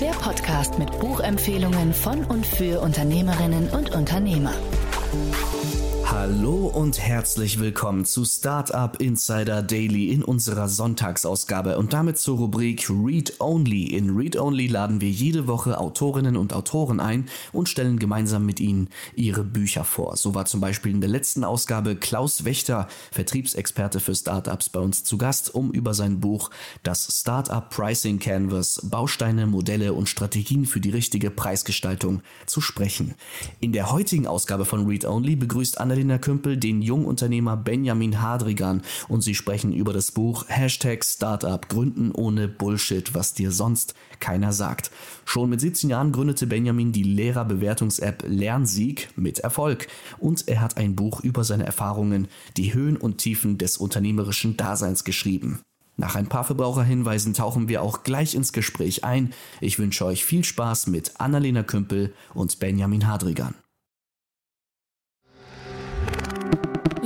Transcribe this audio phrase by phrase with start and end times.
[0.00, 4.54] Der Podcast mit Buchempfehlungen von und für Unternehmerinnen und Unternehmer.
[6.10, 12.88] Hallo und herzlich willkommen zu Startup Insider Daily in unserer Sonntagsausgabe und damit zur Rubrik
[12.88, 13.88] Read Only.
[13.88, 18.58] In Read Only laden wir jede Woche Autorinnen und Autoren ein und stellen gemeinsam mit
[18.58, 20.16] ihnen ihre Bücher vor.
[20.16, 25.04] So war zum Beispiel in der letzten Ausgabe Klaus Wächter, Vertriebsexperte für Startups, bei uns
[25.04, 26.48] zu Gast, um über sein Buch
[26.84, 33.14] Das Startup Pricing Canvas, Bausteine, Modelle und Strategien für die richtige Preisgestaltung zu sprechen.
[33.60, 39.20] In der heutigen Ausgabe von Read Only begrüßt Annalena Kümpel den Jungunternehmer Benjamin Hadrigan und
[39.20, 44.90] sie sprechen über das Buch Hashtag Startup Gründen ohne Bullshit, was dir sonst keiner sagt.
[45.26, 49.88] Schon mit 17 Jahren gründete Benjamin die Lehrerbewertungs-App Lernsieg mit Erfolg
[50.18, 55.04] und er hat ein Buch über seine Erfahrungen, die Höhen und Tiefen des unternehmerischen Daseins
[55.04, 55.60] geschrieben.
[55.98, 59.32] Nach ein paar Verbraucherhinweisen tauchen wir auch gleich ins Gespräch ein.
[59.60, 63.54] Ich wünsche euch viel Spaß mit Annalena Kümpel und Benjamin Hadrigan.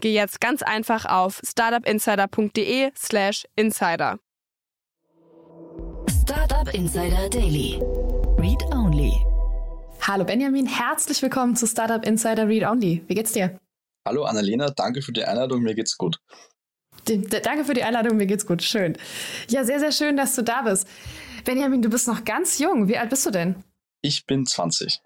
[0.00, 4.18] geh jetzt ganz einfach auf startupinsider.de/slash insider.
[6.22, 7.80] Startup Insider Daily.
[8.38, 9.12] Read Only.
[10.02, 13.04] Hallo Benjamin, herzlich willkommen zu Startup Insider Read Only.
[13.06, 13.58] Wie geht's dir?
[14.06, 16.18] Hallo Annalena, danke für die Einladung, mir geht's gut.
[17.04, 18.96] Danke für die Einladung, mir geht's gut, schön.
[19.48, 20.86] Ja, sehr, sehr schön, dass du da bist.
[21.44, 22.88] Benjamin, du bist noch ganz jung.
[22.88, 23.64] Wie alt bist du denn?
[24.02, 25.00] Ich bin 20.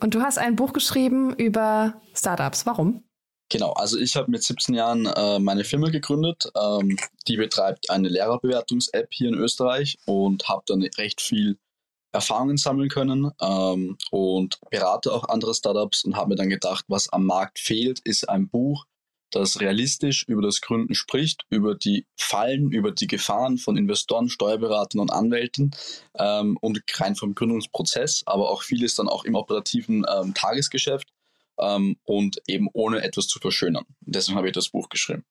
[0.00, 2.66] Und du hast ein Buch geschrieben über Startups.
[2.66, 3.04] Warum?
[3.50, 6.50] Genau, also ich habe mit 17 Jahren äh, meine Firma gegründet.
[6.54, 11.58] Ähm, die betreibt eine Lehrerbewertungs-App hier in Österreich und habe dann recht viel
[12.12, 17.08] Erfahrungen sammeln können ähm, und berate auch andere Startups und habe mir dann gedacht, was
[17.10, 18.84] am Markt fehlt, ist ein Buch,
[19.30, 25.00] das realistisch über das Gründen spricht, über die Fallen, über die Gefahren von Investoren, Steuerberatern
[25.00, 25.70] und Anwälten
[26.18, 31.08] ähm, und rein vom Gründungsprozess, aber auch vieles dann auch im operativen ähm, Tagesgeschäft
[31.58, 33.84] ähm, und eben ohne etwas zu verschönern.
[34.00, 35.24] Deswegen habe ich das Buch geschrieben.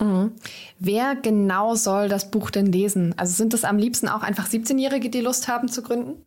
[0.00, 0.32] Mhm.
[0.78, 3.16] Wer genau soll das Buch denn lesen?
[3.18, 6.26] Also sind das am liebsten auch einfach 17-Jährige, die Lust haben zu gründen?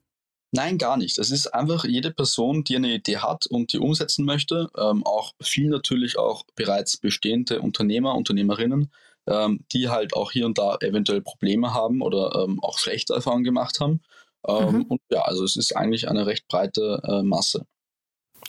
[0.51, 1.17] Nein, gar nicht.
[1.17, 4.69] Es ist einfach jede Person, die eine Idee hat und die umsetzen möchte.
[4.77, 8.91] Ähm, auch viel natürlich auch bereits bestehende Unternehmer, Unternehmerinnen,
[9.27, 13.43] ähm, die halt auch hier und da eventuell Probleme haben oder ähm, auch schlechte Erfahrungen
[13.43, 14.01] gemacht haben.
[14.47, 14.81] Ähm, mhm.
[14.83, 17.65] Und ja, also es ist eigentlich eine recht breite äh, Masse.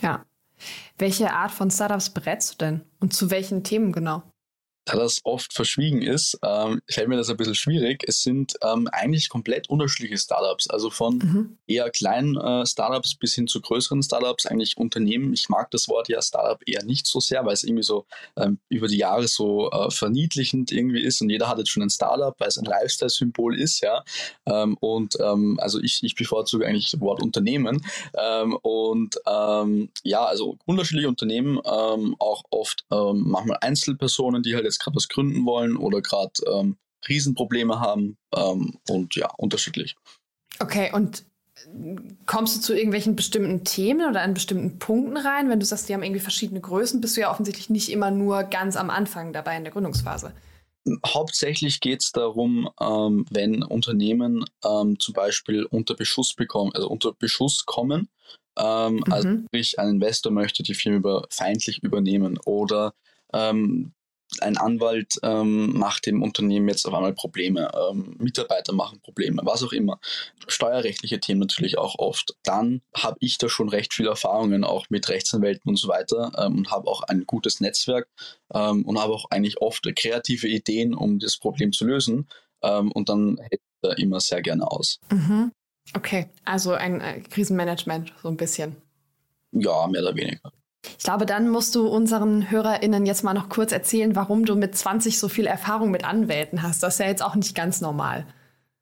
[0.01, 0.25] Ja.
[0.99, 4.23] Welche Art von Startups berätst du denn und zu welchen Themen genau?
[4.87, 8.05] Da das oft verschwiegen ist, ähm, fällt mir das ein bisschen schwierig.
[8.07, 11.59] Es sind ähm, eigentlich komplett unterschiedliche Startups, also von mhm.
[11.67, 15.33] eher kleinen äh, Startups bis hin zu größeren Startups, eigentlich Unternehmen.
[15.33, 18.61] Ich mag das Wort ja Startup eher nicht so sehr, weil es irgendwie so ähm,
[18.69, 22.39] über die Jahre so äh, verniedlichend irgendwie ist und jeder hat jetzt schon ein Startup,
[22.39, 24.05] weil es ein Lifestyle-Symbol ist, ja.
[24.47, 27.85] Ähm, und ähm, also ich, ich bevorzuge eigentlich das Wort Unternehmen.
[28.17, 29.17] Ähm, und
[30.05, 35.45] ja, also unterschiedliche Unternehmen, auch oft manchmal Einzelpersonen, die halt jetzt jetzt gerade was gründen
[35.45, 36.77] wollen oder gerade ähm,
[37.09, 39.97] Riesenprobleme haben ähm, und ja, unterschiedlich.
[40.59, 41.25] Okay, und
[42.27, 45.49] kommst du zu irgendwelchen bestimmten Themen oder an bestimmten Punkten rein?
[45.49, 48.45] Wenn du sagst, die haben irgendwie verschiedene Größen, bist du ja offensichtlich nicht immer nur
[48.45, 50.33] ganz am Anfang dabei in der Gründungsphase.
[51.05, 57.13] Hauptsächlich geht es darum, ähm, wenn Unternehmen ähm, zum Beispiel unter Beschuss bekommen, also unter
[57.13, 58.09] Beschuss kommen,
[58.57, 59.35] ähm, also mhm.
[59.35, 62.95] also sprich ein Investor möchte die Firma über, feindlich übernehmen oder
[63.33, 63.93] ähm,
[64.41, 69.63] ein Anwalt ähm, macht dem Unternehmen jetzt auf einmal Probleme, ähm, Mitarbeiter machen Probleme, was
[69.63, 69.99] auch immer.
[70.47, 72.37] Steuerrechtliche Themen natürlich auch oft.
[72.43, 76.59] Dann habe ich da schon recht viele Erfahrungen auch mit Rechtsanwälten und so weiter ähm,
[76.59, 78.09] und habe auch ein gutes Netzwerk
[78.53, 82.29] ähm, und habe auch eigentlich oft kreative Ideen, um das Problem zu lösen.
[82.63, 84.99] Ähm, und dann hält da immer sehr gerne aus.
[85.11, 85.53] Mhm.
[85.95, 88.77] Okay, also ein äh, Krisenmanagement so ein bisschen.
[89.53, 90.53] Ja, mehr oder weniger.
[90.99, 94.77] Ich glaube, dann musst du unseren HörerInnen jetzt mal noch kurz erzählen, warum du mit
[94.77, 96.83] 20 so viel Erfahrung mit Anwälten hast.
[96.83, 98.27] Das ist ja jetzt auch nicht ganz normal.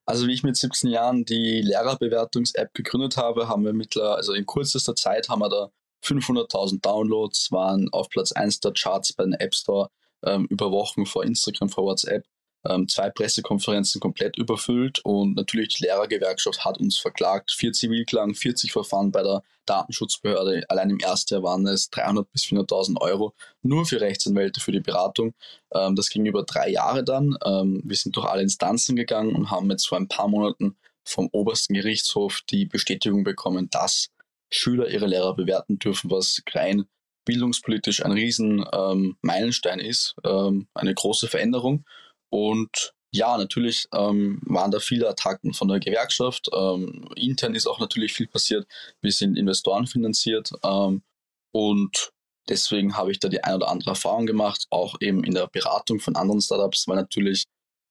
[0.07, 4.45] Also wie ich mit 17 Jahren die Lehrerbewertungs-App gegründet habe, haben wir mittlerweile, also in
[4.45, 5.71] kürzester Zeit haben wir da
[6.05, 9.89] 500.000 Downloads, waren auf Platz 1 der Charts bei den App Store
[10.23, 12.25] ähm, über Wochen vor Instagram, vor WhatsApp
[12.69, 17.53] ähm, zwei Pressekonferenzen komplett überfüllt und natürlich die Lehrergewerkschaft hat uns verklagt.
[17.53, 20.65] Vier Zivilklagen, 40 Verfahren bei der Datenschutzbehörde.
[20.69, 24.81] Allein im ersten Jahr waren es 300 bis 400.000 Euro nur für Rechtsanwälte für die
[24.81, 25.35] Beratung.
[25.75, 27.37] Ähm, das ging über drei Jahre dann.
[27.45, 31.29] Ähm, wir sind durch alle Instanzen gegangen und haben jetzt vor ein paar Monaten vom
[31.33, 34.09] obersten Gerichtshof die Bestätigung bekommen, dass
[34.51, 36.87] Schüler ihre Lehrer bewerten dürfen, was rein
[37.27, 39.17] bildungspolitisch ein riesen ähm,
[39.79, 41.85] ist, eine große Veränderung.
[42.35, 46.49] Und ja, natürlich ähm, waren da viele Attacken von der Gewerkschaft.
[46.53, 48.67] Ähm, intern ist auch natürlich viel passiert.
[49.01, 51.05] Wir sind Investoren finanziert ähm,
[51.53, 52.11] und
[52.49, 56.01] deswegen habe ich da die ein oder andere Erfahrung gemacht, auch eben in der Beratung
[56.01, 57.45] von anderen Startups, weil natürlich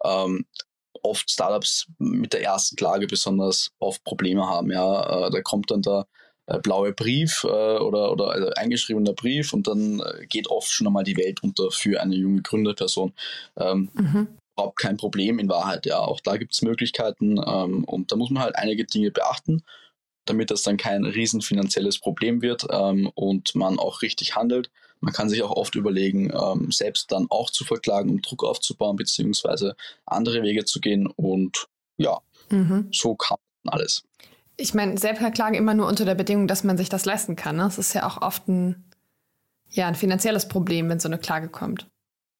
[0.03, 0.45] ähm,
[1.03, 4.71] oft Startups mit der ersten Klage besonders oft Probleme haben.
[4.71, 6.05] Ja, äh, da kommt dann der
[6.45, 10.87] äh, blaue Brief äh, oder, oder also eingeschriebener Brief und dann äh, geht oft schon
[10.87, 13.13] einmal die Welt unter für eine junge Gründerperson.
[13.57, 14.27] Ähm, mhm.
[14.55, 15.99] Überhaupt kein Problem in Wahrheit, ja.
[15.99, 19.63] Auch da gibt es Möglichkeiten ähm, und da muss man halt einige Dinge beachten,
[20.25, 24.69] damit das dann kein riesen finanzielles Problem wird ähm, und man auch richtig handelt.
[24.99, 28.95] Man kann sich auch oft überlegen, ähm, selbst dann auch zu verklagen, um Druck aufzubauen,
[28.95, 29.75] beziehungsweise
[30.05, 31.67] andere Wege zu gehen und
[31.97, 32.19] ja,
[32.49, 32.89] mhm.
[32.91, 34.03] so kann man alles
[34.57, 37.55] ich meine, Selbstklage immer nur unter der Bedingung, dass man sich das leisten kann.
[37.55, 37.63] Ne?
[37.63, 38.83] Das ist ja auch oft ein,
[39.69, 41.87] ja, ein finanzielles Problem, wenn so eine Klage kommt.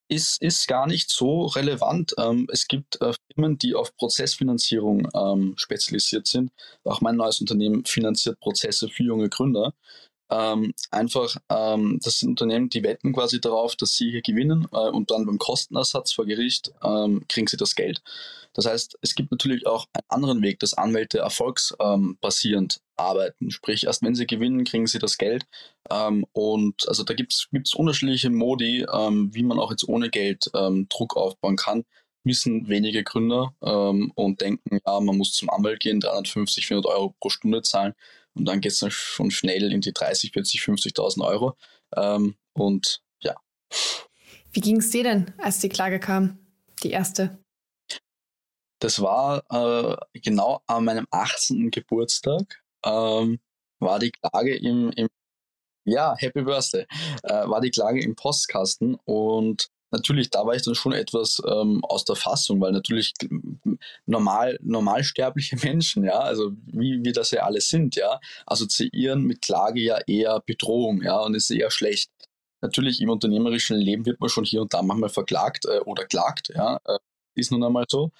[0.08, 2.14] Ist, ist gar nicht so relevant.
[2.18, 6.52] Ähm, es gibt äh, Firmen, die auf Prozessfinanzierung ähm, spezialisiert sind.
[6.84, 9.72] Auch mein neues Unternehmen finanziert Prozesse für junge Gründer.
[10.34, 14.88] Ähm, einfach, ähm, das sind Unternehmen, die wetten quasi darauf, dass sie hier gewinnen äh,
[14.88, 18.02] und dann beim Kostenersatz vor Gericht ähm, kriegen sie das Geld.
[18.54, 23.50] Das heißt, es gibt natürlich auch einen anderen Weg, dass Anwälte erfolgsbasierend arbeiten.
[23.50, 25.44] Sprich, erst wenn sie gewinnen, kriegen sie das Geld.
[25.90, 30.50] Ähm, und also da gibt es unterschiedliche Modi, ähm, wie man auch jetzt ohne Geld
[30.54, 31.84] ähm, Druck aufbauen kann
[32.24, 37.14] wissen wenige Gründer ähm, und denken, ja, man muss zum Anwalt gehen, 350, 400 Euro
[37.20, 37.92] pro Stunde zahlen.
[38.34, 41.56] Und dann geht es dann schon schnell in die 30, 40, 50.000 Euro.
[41.96, 43.36] Ähm, und ja.
[44.52, 46.38] Wie ging es dir denn, als die Klage kam?
[46.82, 47.38] Die erste?
[48.80, 51.70] Das war äh, genau an meinem 18.
[51.70, 52.62] Geburtstag.
[52.84, 53.40] Ähm,
[53.80, 55.08] war die Klage im, im
[55.84, 56.86] ja, Happy Birthday,
[57.22, 61.84] äh, war die Klage im Postkasten und natürlich, da war ich dann schon etwas ähm,
[61.84, 63.14] aus der Fassung, weil natürlich
[64.06, 69.80] normal, normalsterbliche Menschen, ja, also wie wir das ja alle sind, ja, assoziieren mit Klage
[69.80, 72.10] ja eher Bedrohung, ja, und ist eher schlecht.
[72.60, 76.50] Natürlich im unternehmerischen Leben wird man schon hier und da manchmal verklagt äh, oder klagt,
[76.54, 76.98] ja, äh,
[77.34, 78.10] ist nun einmal so.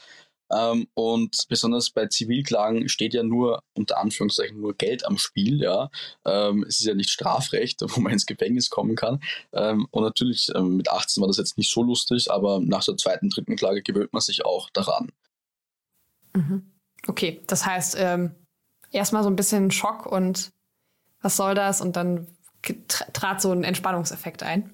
[0.50, 5.60] Ähm, und besonders bei Zivilklagen steht ja nur, unter Anführungszeichen, nur Geld am Spiel.
[5.60, 5.90] Ja?
[6.24, 9.20] Ähm, es ist ja nicht Strafrecht, wo man ins Gefängnis kommen kann.
[9.52, 12.96] Ähm, und natürlich, ähm, mit 18 war das jetzt nicht so lustig, aber nach der
[12.96, 15.10] zweiten, dritten Klage gewöhnt man sich auch daran.
[16.34, 16.70] Mhm.
[17.06, 18.34] Okay, das heißt, ähm,
[18.90, 20.50] erstmal so ein bisschen Schock und
[21.20, 21.80] was soll das?
[21.80, 22.26] Und dann
[22.88, 24.70] trat so ein Entspannungseffekt ein.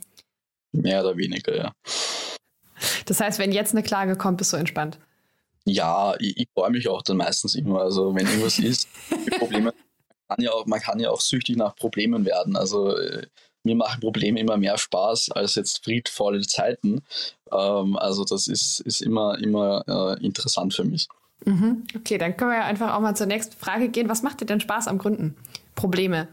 [0.72, 1.72] Mehr oder weniger, ja.
[3.06, 4.98] Das heißt, wenn jetzt eine Klage kommt, bist du entspannt.
[5.64, 7.80] Ja, ich, ich freue mich auch dann meistens immer.
[7.80, 8.88] Also wenn irgendwas ist,
[9.38, 9.74] Probleme, man
[10.28, 12.56] kann, ja auch, man kann ja auch süchtig nach Problemen werden.
[12.56, 13.26] Also äh,
[13.62, 17.02] mir machen Probleme immer mehr Spaß als jetzt friedvolle Zeiten.
[17.52, 21.08] Ähm, also das ist, ist immer, immer äh, interessant für mich.
[21.44, 21.84] Mhm.
[21.96, 24.08] Okay, dann können wir ja einfach auch mal zur nächsten Frage gehen.
[24.08, 25.36] Was macht dir denn Spaß am Gründen?
[25.74, 26.28] Probleme.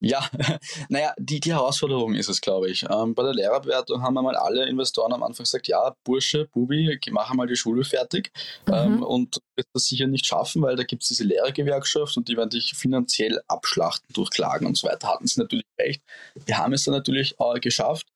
[0.00, 0.28] Ja,
[0.88, 2.84] naja, die, die Herausforderung ist es, glaube ich.
[2.90, 7.30] Ähm, bei der Lehrerbewertung haben einmal alle Investoren am Anfang gesagt, ja, Bursche, Bubi, mach
[7.30, 8.32] einmal die Schule fertig.
[8.66, 8.74] Mhm.
[8.74, 12.36] Ähm, und wird das sicher nicht schaffen, weil da gibt es diese Lehrergewerkschaft und die
[12.36, 15.08] werden dich finanziell abschlachten durch Klagen und so weiter.
[15.08, 16.02] Hatten sie natürlich recht.
[16.46, 18.06] Wir haben es dann natürlich äh, geschafft.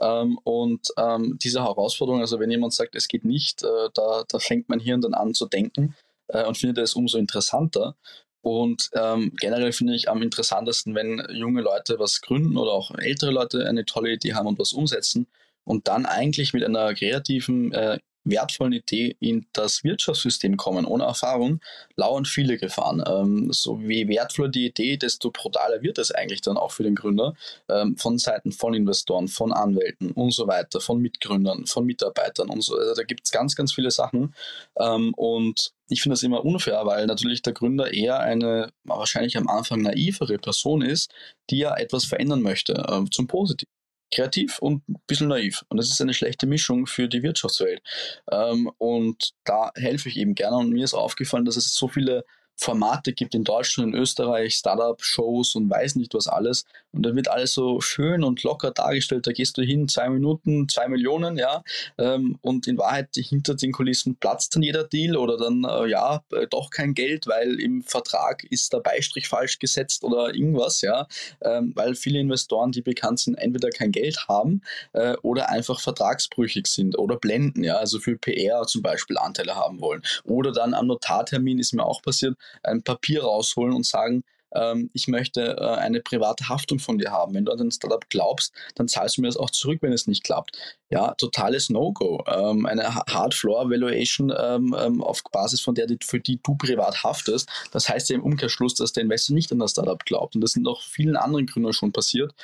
[0.00, 4.38] Ähm, und ähm, diese Herausforderung, also wenn jemand sagt, es geht nicht, äh, da, da
[4.38, 5.94] fängt mein Hirn dann an zu denken
[6.28, 7.96] äh, und findet es umso interessanter.
[8.42, 13.30] Und ähm, generell finde ich am interessantesten, wenn junge Leute was gründen oder auch ältere
[13.30, 15.28] Leute eine tolle Idee haben und was umsetzen
[15.64, 21.60] und dann eigentlich mit einer kreativen äh, wertvollen Idee in das Wirtschaftssystem kommen, ohne Erfahrung,
[21.96, 23.02] lauern viele Gefahren.
[23.06, 26.94] Ähm, so wie wertvoller die Idee, desto brutaler wird es eigentlich dann auch für den
[26.94, 27.34] Gründer,
[27.68, 32.62] ähm, von Seiten von Investoren, von Anwälten und so weiter, von Mitgründern, von Mitarbeitern und
[32.62, 32.76] so.
[32.76, 34.34] Also da gibt es ganz, ganz viele Sachen.
[34.78, 39.48] Ähm, und ich finde das immer unfair, weil natürlich der Gründer eher eine wahrscheinlich am
[39.48, 41.12] Anfang naivere Person ist,
[41.50, 43.72] die ja etwas verändern möchte, äh, zum Positiven
[44.12, 45.64] kreativ und ein bisschen naiv.
[45.68, 47.82] Und das ist eine schlechte Mischung für die Wirtschaftswelt.
[48.30, 50.56] Ähm, und da helfe ich eben gerne.
[50.56, 52.24] Und mir ist aufgefallen, dass es so viele
[52.56, 56.64] Formate gibt in Deutschland, in Österreich, Startup-Shows und weiß nicht was alles.
[56.92, 59.26] Und da wird alles so schön und locker dargestellt.
[59.26, 61.64] Da gehst du hin, zwei Minuten, zwei Millionen, ja.
[61.98, 66.22] Ähm, und in Wahrheit hinter den Kulissen platzt dann jeder Deal oder dann, äh, ja,
[66.32, 71.06] äh, doch kein Geld, weil im Vertrag ist der Beistrich falsch gesetzt oder irgendwas, ja.
[71.40, 76.66] Ähm, weil viele Investoren, die bekannt sind, entweder kein Geld haben äh, oder einfach vertragsbrüchig
[76.66, 77.76] sind oder blenden, ja.
[77.76, 80.02] Also für PR zum Beispiel Anteile haben wollen.
[80.24, 85.08] Oder dann am Notartermin ist mir auch passiert, ein Papier rausholen und sagen, ähm, ich
[85.08, 87.34] möchte äh, eine private Haftung von dir haben.
[87.34, 90.06] Wenn du an den Startup glaubst, dann zahlst du mir das auch zurück, wenn es
[90.06, 90.56] nicht klappt.
[90.90, 92.24] Ja, totales No-Go.
[92.26, 97.48] Ähm, eine Hard Floor Valuation ähm, auf Basis von der, für die du privat haftest.
[97.72, 100.34] Das heißt ja im Umkehrschluss, dass der Investor nicht an das Startup glaubt.
[100.34, 102.34] Und das sind auch vielen anderen Gründern schon passiert.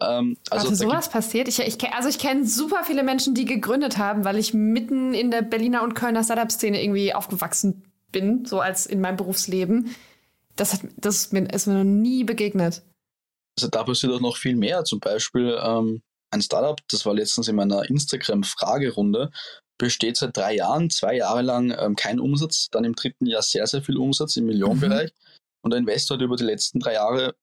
[0.00, 1.48] Ähm, also Warte, sowas passiert?
[1.48, 5.30] Ich, ich, also ich kenne super viele Menschen, die gegründet haben, weil ich mitten in
[5.30, 7.84] der Berliner und Kölner Startup-Szene irgendwie aufgewachsen
[8.14, 9.94] bin, so als in meinem Berufsleben.
[10.56, 12.82] Das, hat, das ist, mir, ist mir noch nie begegnet.
[13.58, 14.84] Also da passiert auch noch viel mehr.
[14.84, 19.30] Zum Beispiel ähm, ein Startup, das war letztens in meiner Instagram-Fragerunde,
[19.76, 23.66] besteht seit drei Jahren, zwei Jahre lang ähm, kein Umsatz, dann im dritten Jahr sehr,
[23.66, 25.10] sehr viel Umsatz im Millionenbereich.
[25.10, 25.44] Mhm.
[25.62, 27.34] Und der Investor hat über die letzten drei Jahre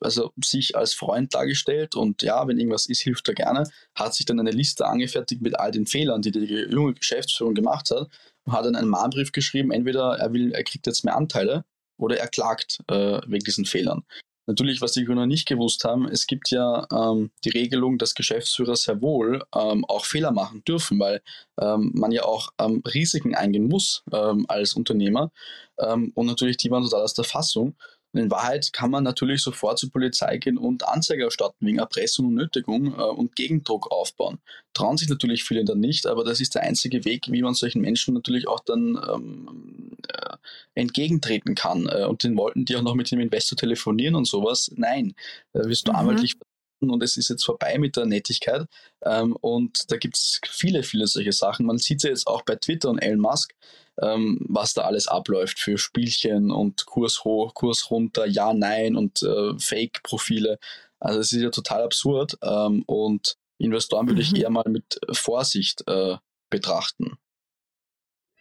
[0.00, 4.26] also sich als Freund dargestellt und ja, wenn irgendwas ist, hilft er gerne, hat sich
[4.26, 8.08] dann eine Liste angefertigt mit all den Fehlern, die die junge Geschäftsführung gemacht hat
[8.52, 11.64] hat dann einen Mahnbrief geschrieben, entweder er will, er kriegt jetzt mehr Anteile
[11.98, 14.04] oder er klagt äh, wegen diesen Fehlern.
[14.48, 18.76] Natürlich, was die Gründer nicht gewusst haben, es gibt ja ähm, die Regelung, dass Geschäftsführer
[18.76, 21.20] sehr wohl ähm, auch Fehler machen dürfen, weil
[21.60, 25.32] ähm, man ja auch ähm, Risiken eingehen muss ähm, als Unternehmer.
[25.78, 27.76] Ähm, und natürlich, die waren total aus der Fassung.
[28.12, 32.26] Und in Wahrheit kann man natürlich sofort zur Polizei gehen und Anzeige erstatten wegen Erpressung
[32.26, 34.38] und Nötigung äh, und Gegendruck aufbauen.
[34.72, 37.82] Trauen sich natürlich viele dann nicht, aber das ist der einzige Weg, wie man solchen
[37.82, 40.36] Menschen natürlich auch dann ähm, äh,
[40.74, 41.86] entgegentreten kann.
[41.86, 44.70] Äh, und den wollten die auch noch mit dem Investor telefonieren und sowas.
[44.74, 45.14] Nein,
[45.52, 45.98] da wirst du mhm.
[45.98, 46.36] anwaltlich
[46.80, 48.66] und es ist jetzt vorbei mit der Nettigkeit.
[49.02, 51.66] Ähm, und da gibt es viele, viele solche Sachen.
[51.66, 53.52] Man sieht es ja jetzt auch bei Twitter und Elon Musk
[54.00, 59.22] ähm, was da alles abläuft für Spielchen und Kurs hoch, Kurs runter, ja, nein und
[59.22, 60.58] äh, Fake-Profile.
[61.00, 64.10] Also es ist ja total absurd ähm, und Investoren mhm.
[64.10, 64.38] würde ich mhm.
[64.38, 66.16] eher mal mit Vorsicht äh,
[66.50, 67.18] betrachten.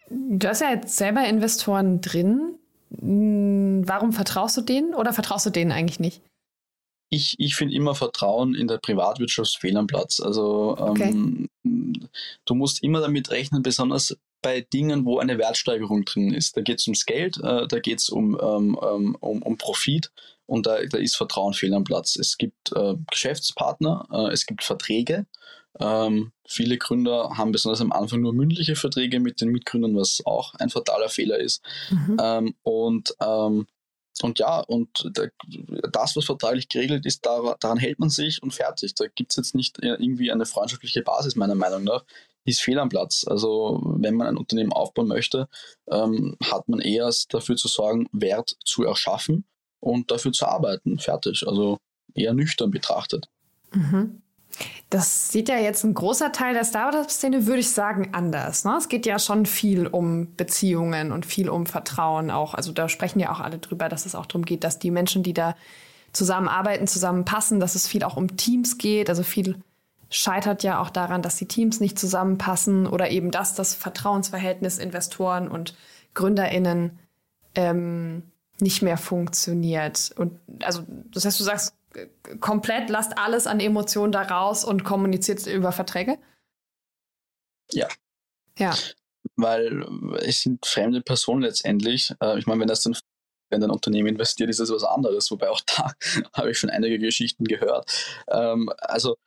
[0.09, 2.55] Du hast ja jetzt selber Investoren drin.
[2.99, 6.21] Hm, warum vertraust du denen oder vertraust du denen eigentlich nicht?
[7.09, 10.19] Ich, ich finde immer Vertrauen in der Privatwirtschaft fehl am Platz.
[10.19, 11.09] Also okay.
[11.09, 11.49] ähm,
[12.45, 16.55] du musst immer damit rechnen, besonders bei Dingen, wo eine Wertsteigerung drin ist.
[16.55, 20.09] Da geht es ums Geld, äh, da geht es um, ähm, ähm, um, um Profit
[20.45, 22.15] und da, da ist Vertrauen fehl am Platz.
[22.15, 25.25] Es gibt äh, Geschäftspartner, äh, es gibt Verträge.
[25.81, 30.53] Ähm, viele Gründer haben besonders am Anfang nur mündliche Verträge mit den Mitgründern, was auch
[30.53, 31.61] ein fataler Fehler ist.
[31.89, 32.17] Mhm.
[32.21, 33.67] Ähm, und ähm,
[34.23, 35.11] und ja, und
[35.91, 38.95] das, was vertraglich geregelt ist, daran hält man sich und fertig.
[38.95, 42.03] Da gibt es jetzt nicht äh, irgendwie eine freundschaftliche Basis, meiner Meinung nach
[42.47, 43.25] ist fehl am Platz.
[43.27, 45.47] Also wenn man ein Unternehmen aufbauen möchte,
[45.91, 49.45] ähm, hat man eher dafür zu sorgen, Wert zu erschaffen
[49.79, 50.97] und dafür zu arbeiten.
[50.97, 51.45] Fertig.
[51.45, 51.77] Also
[52.15, 53.27] eher nüchtern betrachtet.
[53.73, 54.21] Mhm.
[54.89, 58.63] Das sieht ja jetzt ein großer Teil der Startup-Szene, würde ich sagen, anders.
[58.63, 58.75] Ne?
[58.77, 62.53] Es geht ja schon viel um Beziehungen und viel um Vertrauen auch.
[62.53, 65.21] Also da sprechen ja auch alle drüber, dass es auch darum geht, dass die Menschen,
[65.21, 65.55] die da
[66.13, 69.61] zusammenarbeiten, zusammenpassen, dass es viel auch um Teams geht, also viel
[70.09, 75.47] scheitert ja auch daran, dass die Teams nicht zusammenpassen oder eben dass das Vertrauensverhältnis Investoren
[75.49, 75.75] und
[76.13, 76.99] GründerInnen
[77.55, 78.23] ähm,
[78.59, 80.11] nicht mehr funktioniert.
[80.15, 81.75] Und also, das heißt, du sagst
[82.39, 86.17] komplett, lasst alles an Emotionen da raus und kommuniziert über Verträge?
[87.71, 87.87] Ja.
[88.57, 88.73] Ja.
[89.35, 89.85] Weil
[90.21, 92.13] es sind fremde Personen letztendlich.
[92.21, 92.95] Äh, ich meine, wenn das dann
[93.49, 95.31] wenn ein Unternehmen investiert, ist das was anderes.
[95.31, 95.91] Wobei auch da
[96.33, 97.89] habe ich schon einige Geschichten gehört.
[98.29, 99.17] Ähm, also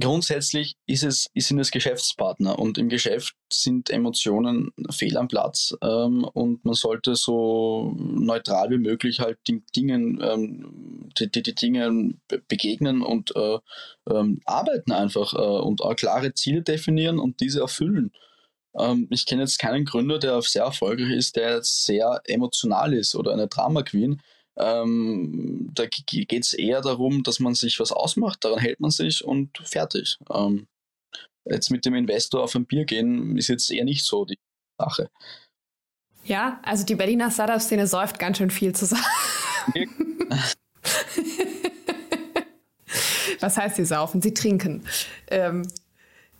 [0.00, 6.24] grundsätzlich ist es, sind es Geschäftspartner und im Geschäft sind Emotionen fehl am Platz ähm,
[6.24, 12.14] und man sollte so neutral wie möglich halt den Dingen, ähm, die, die, die, Dinge
[12.48, 13.58] begegnen und äh,
[14.10, 18.12] ähm, arbeiten einfach äh, und auch klare Ziele definieren und diese erfüllen.
[18.78, 23.32] Ähm, ich kenne jetzt keinen Gründer, der sehr erfolgreich ist, der sehr emotional ist oder
[23.32, 24.20] eine Drama Queen
[24.58, 29.24] ähm, da geht es eher darum, dass man sich was ausmacht, daran hält man sich
[29.24, 30.18] und fertig.
[30.32, 30.66] Ähm,
[31.44, 34.38] jetzt mit dem Investor auf ein Bier gehen ist jetzt eher nicht so die
[34.78, 35.10] Sache.
[36.24, 39.04] Ja, also die Berliner Startup-Szene säuft ganz schön viel zusammen.
[43.40, 44.22] Was heißt sie saufen?
[44.22, 44.84] Sie trinken.
[45.28, 45.68] Ähm,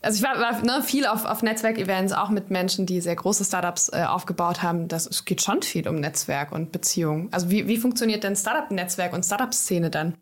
[0.06, 3.44] also ich war, war ne, viel auf, auf Netzwerkevents, auch mit Menschen, die sehr große
[3.44, 4.86] Startups äh, aufgebaut haben.
[4.86, 7.28] Das, es geht schon viel um Netzwerk und Beziehungen.
[7.32, 10.16] Also wie, wie funktioniert denn Startup-Netzwerk und Startup-Szene dann?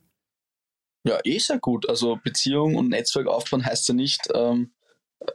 [1.06, 1.86] Ja, eh sehr gut.
[1.86, 4.72] Also Beziehung und Netzwerk aufbauen heißt ja nicht, ähm,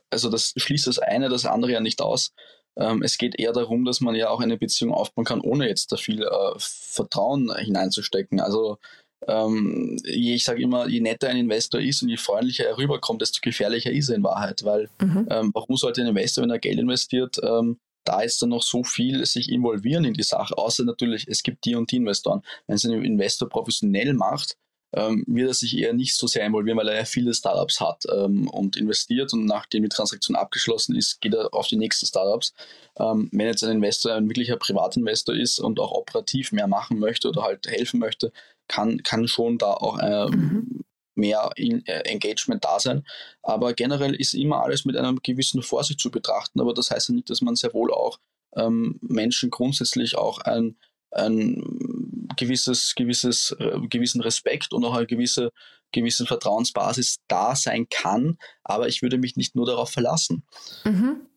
[0.09, 2.33] also das schließt das eine, das andere ja nicht aus.
[2.75, 5.91] Ähm, es geht eher darum, dass man ja auch eine Beziehung aufbauen kann, ohne jetzt
[5.91, 8.39] da viel äh, Vertrauen hineinzustecken.
[8.39, 8.79] Also
[9.27, 13.39] ähm, ich sage immer, je netter ein Investor ist und je freundlicher er rüberkommt, desto
[13.41, 14.63] gefährlicher ist er in Wahrheit.
[14.63, 15.27] Weil mhm.
[15.29, 18.83] ähm, warum sollte ein Investor, wenn er Geld investiert, ähm, da ist dann noch so
[18.83, 22.41] viel sich involvieren in die Sache, außer natürlich, es gibt die und die Investoren.
[22.65, 24.55] Wenn es ein Investor professionell macht,
[24.93, 28.03] ähm, wird er sich eher nicht so sehr involvieren, weil er ja viele Startups hat
[28.11, 32.53] ähm, und investiert und nachdem die Transaktion abgeschlossen ist, geht er auf die nächsten Startups.
[32.97, 37.27] Ähm, wenn jetzt ein Investor ein wirklicher Privatinvestor ist und auch operativ mehr machen möchte
[37.27, 38.31] oder halt helfen möchte,
[38.69, 40.85] kann, kann schon da auch äh, mhm.
[41.15, 43.05] mehr in, äh, Engagement da sein.
[43.43, 46.61] Aber generell ist immer alles mit einer gewissen Vorsicht zu betrachten.
[46.61, 48.19] Aber das heißt ja nicht, dass man sehr wohl auch
[48.55, 50.77] ähm, Menschen grundsätzlich auch ein,
[51.11, 55.51] ein gewisses, gewisses, äh, gewissen Respekt und auch eine gewisse,
[55.91, 58.37] gewisse Vertrauensbasis da sein kann.
[58.63, 60.43] Aber ich würde mich nicht nur darauf verlassen.
[60.85, 61.28] Mhm.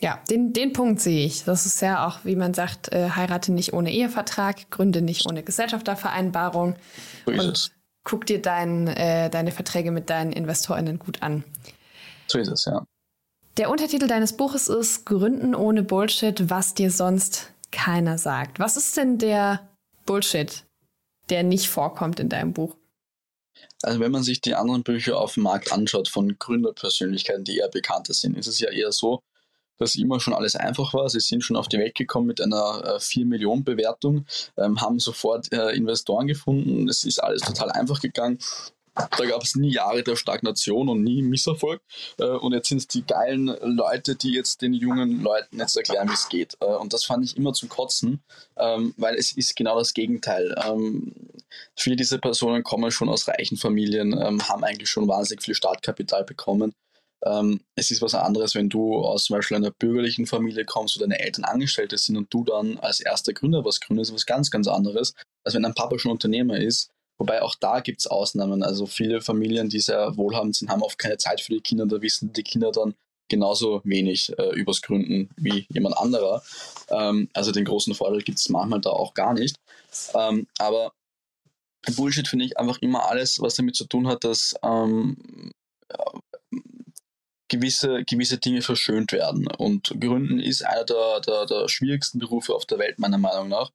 [0.00, 1.44] Ja, den, den Punkt sehe ich.
[1.44, 5.42] Das ist ja auch, wie man sagt, äh, heirate nicht ohne Ehevertrag, gründe nicht ohne
[5.42, 6.76] Gesellschaftervereinbarung.
[7.26, 7.70] So ist und es.
[8.02, 11.44] guck dir dein, äh, deine Verträge mit deinen InvestorInnen gut an.
[12.26, 12.84] So ist es, ja.
[13.56, 18.58] Der Untertitel deines Buches ist Gründen ohne Bullshit, was dir sonst keiner sagt.
[18.58, 19.68] Was ist denn der
[20.06, 20.64] Bullshit,
[21.30, 22.76] der nicht vorkommt in deinem Buch?
[23.82, 27.68] Also wenn man sich die anderen Bücher auf dem Markt anschaut von Gründerpersönlichkeiten, die eher
[27.68, 29.22] bekannter sind, ist es ja eher so,
[29.78, 31.08] dass immer schon alles einfach war.
[31.08, 34.98] Sie sind schon auf die Welt gekommen mit einer äh, 4 Millionen Bewertung, ähm, haben
[34.98, 36.88] sofort äh, Investoren gefunden.
[36.88, 38.38] Es ist alles total einfach gegangen.
[38.94, 41.82] Da gab es nie Jahre der Stagnation und nie Misserfolg.
[42.18, 46.08] Äh, und jetzt sind es die geilen Leute, die jetzt den jungen Leuten jetzt erklären,
[46.08, 46.56] wie es geht.
[46.60, 48.22] Äh, und das fand ich immer zum Kotzen,
[48.56, 50.54] ähm, weil es ist genau das Gegenteil.
[50.64, 51.12] Ähm,
[51.74, 56.24] viele dieser Personen kommen schon aus reichen Familien, ähm, haben eigentlich schon wahnsinnig viel Startkapital
[56.24, 56.72] bekommen
[57.24, 61.00] ähm, es ist was anderes, wenn du aus zum Beispiel einer bürgerlichen Familie kommst, wo
[61.00, 64.68] deine Eltern Angestellte sind und du dann als erster Gründer was gründest, was ganz, ganz
[64.68, 66.90] anderes, als wenn dein Papa schon Unternehmer ist.
[67.18, 68.62] Wobei auch da gibt es Ausnahmen.
[68.62, 71.86] Also viele Familien, die sehr wohlhabend sind, haben oft keine Zeit für die Kinder.
[71.86, 72.94] Da wissen die Kinder dann
[73.28, 76.42] genauso wenig äh, übers Gründen wie jemand anderer.
[76.90, 79.56] Ähm, also den großen Vorteil gibt es manchmal da auch gar nicht.
[80.14, 80.92] Ähm, aber
[81.96, 85.52] Bullshit finde ich einfach immer alles, was damit zu tun hat, dass ähm,
[87.56, 89.46] gewisse, gewisse Dinge verschönt werden.
[89.58, 93.70] Und Gründen ist einer der, der, der schwierigsten Berufe auf der Welt, meiner Meinung nach.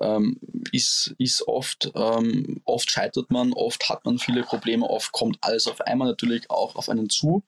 [0.00, 0.38] Ähm,
[0.70, 5.66] ist, ist oft, ähm, oft scheitert man, oft hat man viele Probleme, oft kommt alles
[5.66, 7.42] auf einmal natürlich auch auf einen zu.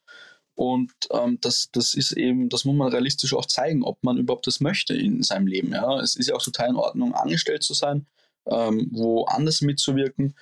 [0.56, 4.46] Und ähm, das, das ist eben, das muss man realistisch auch zeigen, ob man überhaupt
[4.46, 5.72] das möchte in seinem Leben.
[5.72, 6.00] Ja?
[6.00, 8.06] Es ist ja auch total in Ordnung, angestellt zu sein,
[8.46, 10.34] ähm, woanders mitzuwirken.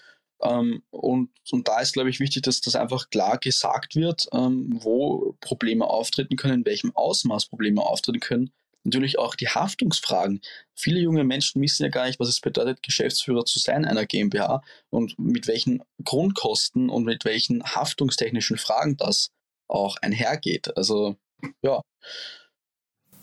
[0.43, 4.79] Ähm, und, und da ist, glaube ich, wichtig, dass das einfach klar gesagt wird, ähm,
[4.83, 8.53] wo Probleme auftreten können, in welchem Ausmaß Probleme auftreten können.
[8.85, 10.41] Natürlich auch die Haftungsfragen.
[10.75, 14.63] Viele junge Menschen wissen ja gar nicht, was es bedeutet, Geschäftsführer zu sein einer GmbH
[14.91, 19.31] und mit welchen Grundkosten und mit welchen haftungstechnischen Fragen das
[19.67, 20.77] auch einhergeht.
[20.77, 21.17] Also,
[21.63, 21.83] ja.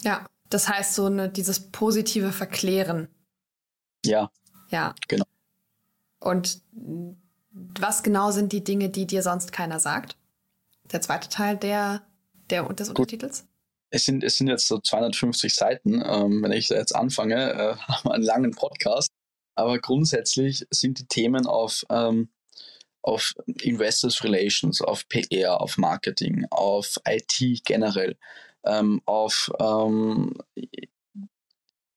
[0.04, 3.08] Ja, das heißt so eine, dieses positive Verklären.
[4.06, 4.32] Ja.
[4.70, 4.94] Ja.
[5.08, 5.26] Genau.
[6.26, 6.62] Und
[7.52, 10.18] was genau sind die Dinge, die dir sonst keiner sagt?
[10.92, 12.02] Der zweite Teil der,
[12.50, 13.46] der des Untertitels?
[13.92, 16.02] Es sind, es sind jetzt so 250 Seiten.
[16.04, 19.10] Ähm, wenn ich jetzt anfange, äh, haben wir einen langen Podcast.
[19.54, 22.30] Aber grundsätzlich sind die Themen auf, ähm,
[23.04, 28.18] auf Investors Relations, auf PR, auf Marketing, auf IT generell,
[28.66, 30.36] ähm, auf ähm,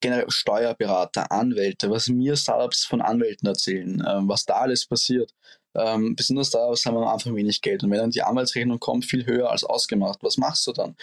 [0.00, 5.34] generell Steuerberater, Anwälte, was mir Startups von Anwälten erzählen, äh, was da alles passiert.
[5.74, 7.84] Ähm, besonders da haben wir am Anfang wenig Geld.
[7.84, 10.96] Und wenn dann die Anwaltsrechnung kommt, viel höher als ausgemacht, was machst du dann?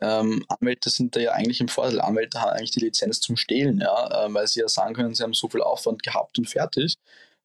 [0.00, 2.00] Ähm, Anwälte sind da ja eigentlich im Vorteil.
[2.00, 5.22] Anwälte haben eigentlich die Lizenz zum Stehlen, ja, äh, weil sie ja sagen können, sie
[5.22, 6.96] haben so viel Aufwand gehabt und fertig.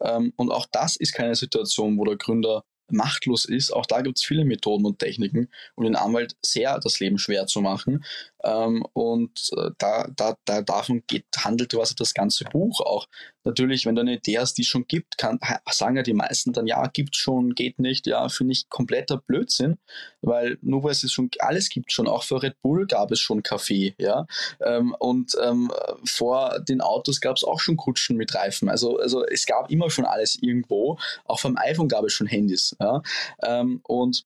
[0.02, 3.72] Ähm, und auch das ist keine Situation, wo der Gründer machtlos ist.
[3.72, 7.48] Auch da gibt es viele Methoden und Techniken, um den Anwalt sehr das Leben schwer
[7.48, 8.04] zu machen.
[8.44, 13.08] Ähm, und äh, da, da, da davon geht, handelt quasi das ganze Buch auch.
[13.44, 16.54] Natürlich, wenn du eine Idee hast, die es schon gibt, kann, sagen ja die meisten
[16.54, 19.78] dann, ja, gibt schon, geht nicht, ja, finde ich kompletter Blödsinn,
[20.22, 23.44] weil nur weil es schon alles gibt schon, auch für Red Bull gab es schon
[23.44, 24.26] Kaffee, ja,
[24.62, 25.72] ähm, und ähm,
[26.06, 29.90] vor den Autos gab es auch schon Kutschen mit Reifen, also, also es gab immer
[29.90, 33.02] schon alles irgendwo, auch vom iPhone gab es schon Handys, ja,
[33.44, 34.26] ähm, und und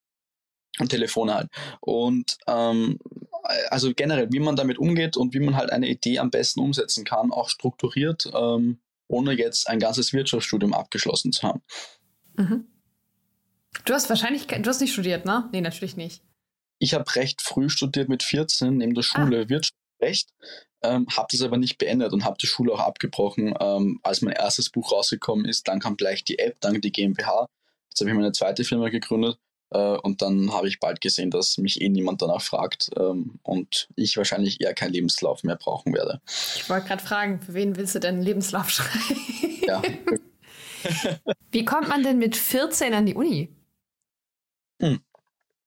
[0.87, 1.49] Telefone halt.
[1.81, 2.99] Und ähm,
[3.69, 7.05] also generell, wie man damit umgeht und wie man halt eine Idee am besten umsetzen
[7.05, 11.61] kann, auch strukturiert, ähm, ohne jetzt ein ganzes Wirtschaftsstudium abgeschlossen zu haben.
[12.35, 12.67] Mhm.
[13.85, 15.49] Du hast wahrscheinlich, du hast nicht studiert, ne?
[15.51, 16.21] Nee, natürlich nicht.
[16.79, 19.49] Ich habe recht früh studiert mit 14 neben der Schule ah.
[19.49, 20.33] Wirtschaftsrecht,
[20.83, 24.33] ähm, habe das aber nicht beendet und habe die Schule auch abgebrochen, ähm, als mein
[24.33, 25.67] erstes Buch rausgekommen ist.
[25.67, 27.47] Dann kam gleich die App, dann die GmbH.
[27.89, 29.39] Jetzt habe ich meine zweite Firma gegründet
[29.75, 34.15] und dann habe ich bald gesehen, dass mich eh niemand danach fragt ähm, und ich
[34.15, 36.21] wahrscheinlich eher keinen Lebenslauf mehr brauchen werde.
[36.55, 39.21] Ich wollte gerade fragen, für wen willst du denn einen Lebenslauf schreiben?
[39.67, 39.81] Ja.
[41.51, 43.49] Wie kommt man denn mit 14 an die Uni?
[44.81, 45.01] Hm.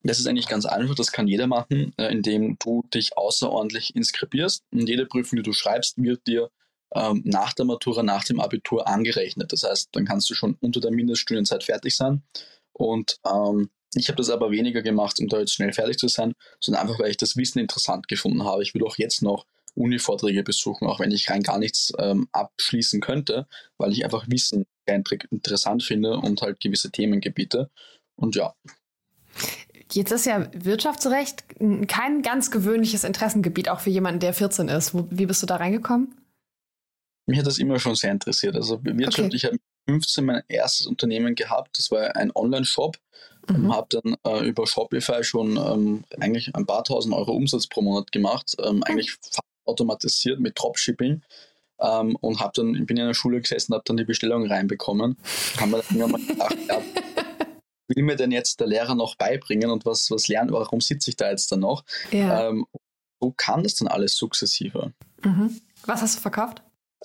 [0.02, 4.64] Das ist eigentlich ganz einfach, das kann jeder machen, äh, indem du dich außerordentlich inskribierst.
[4.72, 6.50] Und jede Prüfung, die du schreibst, wird dir
[6.94, 9.52] ähm, nach der Matura, nach dem Abitur angerechnet.
[9.52, 12.22] Das heißt, dann kannst du schon unter der Mindeststudienzeit fertig sein.
[12.72, 16.34] Und ähm, ich habe das aber weniger gemacht, um da jetzt schnell fertig zu sein,
[16.60, 18.62] sondern einfach, weil ich das Wissen interessant gefunden habe.
[18.62, 23.00] Ich will auch jetzt noch Uni-Vorträge besuchen, auch wenn ich rein gar nichts ähm, abschließen
[23.00, 23.46] könnte,
[23.78, 24.66] weil ich einfach Wissen
[25.30, 27.70] interessant finde und halt gewisse Themengebiete.
[28.16, 28.54] Und ja.
[29.92, 31.44] Jetzt ist ja Wirtschaftsrecht
[31.86, 34.94] kein ganz gewöhnliches Interessengebiet, auch für jemanden, der 14 ist.
[34.94, 36.14] Wie bist du da reingekommen?
[37.26, 38.56] Mich hat das immer schon sehr interessiert.
[38.56, 39.36] Also Wirtschaft, okay.
[39.36, 41.78] ich habe 15 mein erstes Unternehmen gehabt.
[41.78, 42.96] Das war ein Online-Shop.
[43.50, 43.74] Mhm.
[43.74, 48.12] Habe dann äh, über Shopify schon ähm, eigentlich ein paar tausend Euro Umsatz pro Monat
[48.12, 48.56] gemacht.
[48.62, 48.82] Ähm.
[48.84, 49.16] Eigentlich
[49.64, 51.22] automatisiert mit Dropshipping.
[51.80, 55.16] Ähm, und habe dann, bin in der Schule gesessen, habe dann die Bestellung reinbekommen.
[55.58, 56.82] Haben wir dann mal gedacht, ja,
[57.88, 61.16] will mir denn jetzt der Lehrer noch beibringen und was, was lernen, warum sitze ich
[61.16, 61.84] da jetzt dann noch?
[62.10, 62.48] Ja.
[62.48, 62.66] Ähm,
[63.20, 64.92] so kam das dann alles sukzessive.
[65.22, 65.60] Mhm.
[65.86, 66.62] Was hast du verkauft?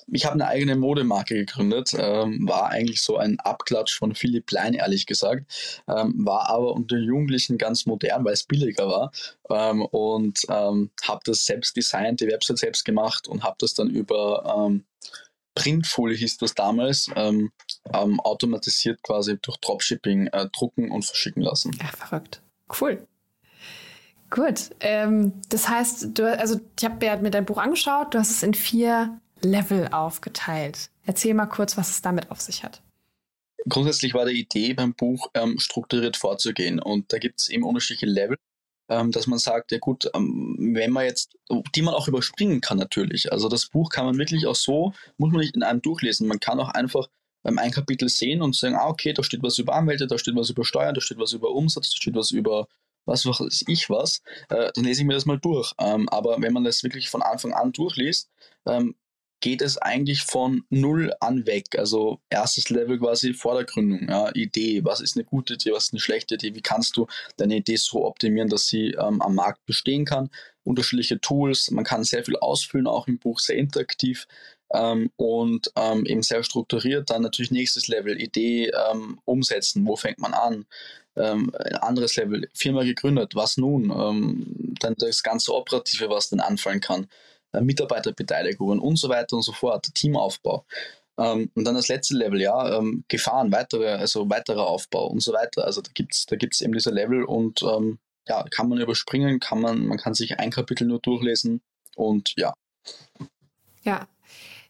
[0.08, 4.74] Ich habe eine eigene Modemarke gegründet, ähm, war eigentlich so ein Abklatsch von Philipp Plein,
[4.74, 5.46] ehrlich gesagt,
[5.88, 9.12] ähm, war aber unter Jugendlichen ganz modern, weil es billiger war
[9.50, 13.90] ähm, und ähm, habe das selbst designt, die Website selbst gemacht und habe das dann
[13.90, 14.86] über ähm,
[15.56, 17.52] Printfolie hieß das damals, ähm,
[17.94, 21.72] automatisiert quasi durch Dropshipping äh, drucken und verschicken lassen.
[21.80, 22.42] Ja, verrückt.
[22.82, 23.08] Cool.
[24.32, 24.72] Gut.
[24.82, 29.22] Das heißt, du, also ich habe mir dein Buch angeschaut, du hast es in vier
[29.46, 30.90] Level aufgeteilt.
[31.06, 32.82] Erzähl mal kurz, was es damit auf sich hat.
[33.68, 38.06] Grundsätzlich war die Idee beim Buch ähm, strukturiert vorzugehen und da gibt es eben unterschiedliche
[38.06, 38.38] Level,
[38.90, 41.36] ähm, dass man sagt, ja gut, ähm, wenn man jetzt,
[41.76, 43.32] die man auch überspringen kann natürlich.
[43.32, 46.28] Also das Buch kann man wirklich auch so, muss man nicht in einem durchlesen.
[46.28, 47.08] Man kann auch einfach
[47.42, 50.36] beim ein Kapitel sehen und sagen, ah okay, da steht was über Anwälte, da steht
[50.36, 52.68] was über Steuern, da steht was über Umsatz, da steht was über
[53.06, 55.74] was weiß ich was, äh, dann lese ich mir das mal durch.
[55.80, 58.30] Ähm, aber wenn man das wirklich von Anfang an durchliest,
[58.66, 58.96] ähm,
[59.42, 61.78] geht es eigentlich von null an weg.
[61.78, 64.08] Also erstes Level quasi vor der Gründung.
[64.10, 67.08] Ja, Idee, was ist eine gute Idee, was ist eine schlechte Idee, wie kannst du
[67.38, 70.30] deine Idee so optimieren, dass sie ähm, am Markt bestehen kann.
[70.64, 74.28] Unterschiedliche Tools, man kann sehr viel ausfüllen, auch im Buch sehr interaktiv.
[74.74, 77.10] Ähm, und ähm, eben sehr strukturiert.
[77.12, 80.66] Dann natürlich nächstes Level, Idee ähm, umsetzen, wo fängt man an?
[81.16, 83.92] Ähm, ein anderes Level, Firma gegründet, was nun?
[83.92, 87.08] Ähm, dann das ganze Operative, was dann anfallen kann.
[87.56, 90.66] Äh, Mitarbeiterbeteiligungen und so weiter und so fort, Teamaufbau.
[91.18, 95.34] Ähm, und dann das letzte Level, ja, ähm, Gefahren, weitere, also weiterer Aufbau und so
[95.34, 95.66] weiter.
[95.66, 99.40] Also da gibt es da gibt's eben diese Level und ähm, ja, kann man überspringen,
[99.40, 101.62] kann man, man kann sich ein Kapitel nur durchlesen
[101.96, 102.54] und ja.
[103.84, 104.08] Ja,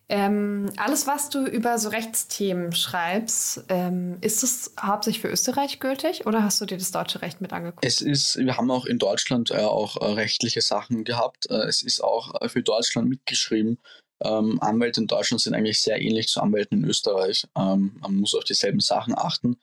[0.08, 6.28] ähm, alles, was du über so Rechtsthemen schreibst, ähm, ist es hauptsächlich für Österreich gültig
[6.28, 7.84] oder hast du dir das deutsche Recht mit angeguckt?
[7.84, 11.50] Es ist, wir haben auch in Deutschland äh, auch äh, rechtliche Sachen gehabt.
[11.50, 13.80] Äh, es ist auch äh, für Deutschland mitgeschrieben.
[14.24, 17.46] Ähm, Anwälte in Deutschland sind eigentlich sehr ähnlich zu Anwälten in Österreich.
[17.58, 19.58] Ähm, man muss auf dieselben Sachen achten.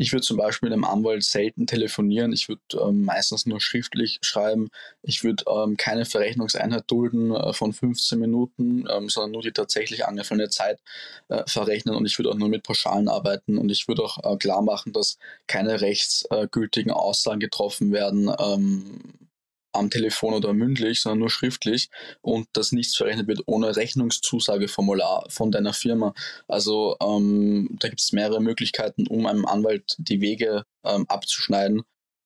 [0.00, 2.32] Ich würde zum Beispiel mit einem Anwalt selten telefonieren.
[2.32, 4.70] Ich würde ähm, meistens nur schriftlich schreiben.
[5.02, 10.06] Ich würde ähm, keine Verrechnungseinheit dulden äh, von 15 Minuten, ähm, sondern nur die tatsächlich
[10.06, 10.80] angefallene Zeit
[11.28, 11.94] äh, verrechnen.
[11.94, 13.58] Und ich würde auch nur mit Pauschalen arbeiten.
[13.58, 19.19] Und ich würde auch äh, klar machen, dass keine rechtsgültigen Aussagen getroffen werden ähm,
[19.72, 21.88] am Telefon oder mündlich, sondern nur schriftlich
[22.20, 26.14] und dass nichts verrechnet wird ohne Rechnungszusageformular von deiner Firma.
[26.48, 31.82] Also ähm, da gibt es mehrere Möglichkeiten, um einem Anwalt die Wege ähm, abzuschneiden,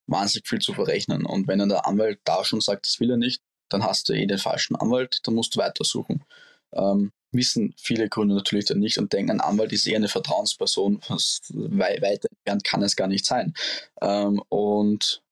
[0.07, 1.27] wahnsinnig viel zu verrechnen.
[1.27, 4.13] Und wenn dann der Anwalt da schon sagt, das will er nicht, dann hast du
[4.13, 6.25] eh den falschen Anwalt, dann musst du weitersuchen.
[6.73, 11.01] Ähm, wissen viele Gründe natürlich dann nicht und denken, ein Anwalt ist eher eine Vertrauensperson,
[11.09, 13.55] was weiter entfernt kann es gar nicht sein.
[14.01, 15.23] Ähm, und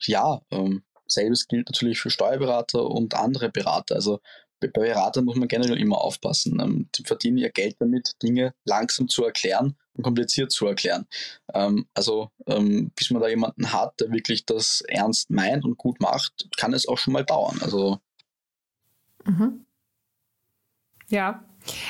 [0.00, 3.94] ja, ähm, selbes gilt natürlich für Steuerberater und andere Berater.
[3.96, 4.20] Also
[4.62, 6.60] bei Beratern muss man generell immer aufpassen.
[6.60, 11.06] Ähm, die verdienen ihr Geld damit, Dinge langsam zu erklären und kompliziert zu erklären.
[11.52, 16.00] Ähm, also ähm, bis man da jemanden hat, der wirklich das ernst meint und gut
[16.00, 17.58] macht, kann es auch schon mal dauern.
[17.60, 17.98] Also
[19.24, 19.66] mhm.
[21.08, 21.44] ja,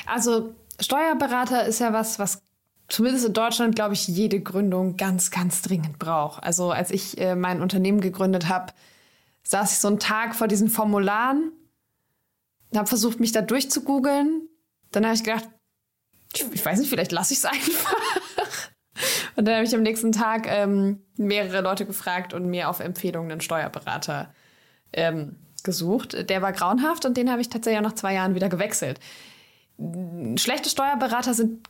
[0.05, 2.41] also Steuerberater ist ja was, was
[2.87, 6.43] zumindest in Deutschland, glaube ich, jede Gründung ganz, ganz dringend braucht.
[6.43, 8.73] Also als ich äh, mein Unternehmen gegründet habe,
[9.43, 11.51] saß ich so einen Tag vor diesen Formularen,
[12.75, 14.47] habe versucht, mich da durchzugoogeln.
[14.91, 15.47] Dann habe ich gedacht,
[16.33, 17.95] ich weiß nicht, vielleicht lasse ich es einfach.
[19.35, 23.31] Und dann habe ich am nächsten Tag ähm, mehrere Leute gefragt und mir auf Empfehlungen
[23.31, 24.33] einen Steuerberater
[24.93, 26.29] ähm, gesucht.
[26.29, 28.99] Der war grauenhaft und den habe ich tatsächlich auch nach zwei Jahren wieder gewechselt.
[30.37, 31.67] Schlechte Steuerberater sind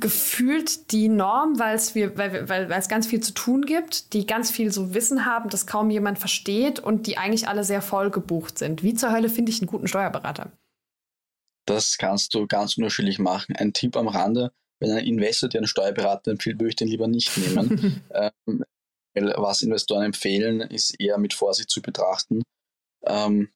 [0.00, 4.50] gefühlt die Norm, weil es weil, weil, es ganz viel zu tun gibt, die ganz
[4.50, 8.58] viel so Wissen haben, das kaum jemand versteht und die eigentlich alle sehr voll gebucht
[8.58, 8.82] sind.
[8.82, 10.52] Wie zur Hölle finde ich einen guten Steuerberater?
[11.66, 13.54] Das kannst du ganz unterschiedlich machen.
[13.56, 17.06] Ein Tipp am Rande, wenn ein Investor dir einen Steuerberater empfiehlt, würde ich den lieber
[17.06, 18.02] nicht nehmen.
[18.14, 18.64] ähm,
[19.14, 22.42] was Investoren empfehlen, ist eher mit Vorsicht zu betrachten.
[23.04, 23.50] Ähm,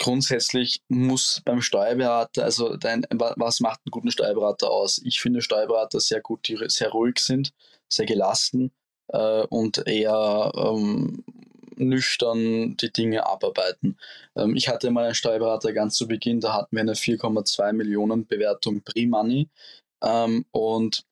[0.00, 5.00] grundsätzlich muss beim Steuerberater, also dein, was macht einen guten Steuerberater aus?
[5.04, 7.52] Ich finde Steuerberater sehr gut, die sehr ruhig sind,
[7.88, 8.72] sehr gelassen
[9.08, 11.22] äh, und eher ähm,
[11.76, 13.98] nüchtern die Dinge abarbeiten.
[14.34, 18.26] Ähm, ich hatte mal einen Steuerberater ganz zu Beginn, da hatten wir eine 4,2 Millionen
[18.26, 19.50] Bewertung Pre-Money
[20.02, 21.04] ähm, und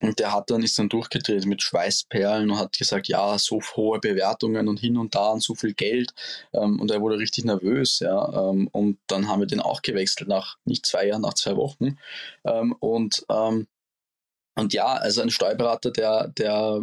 [0.00, 3.98] und der hat dann, ist dann durchgedreht mit Schweißperlen und hat gesagt, ja, so hohe
[3.98, 6.12] Bewertungen und hin und da und so viel Geld.
[6.52, 8.50] Ähm, und er wurde richtig nervös, ja.
[8.50, 11.98] Ähm, und dann haben wir den auch gewechselt nach nicht zwei Jahren, nach zwei Wochen.
[12.44, 16.82] Ähm, und, und ja, also ein Steuerberater, der, der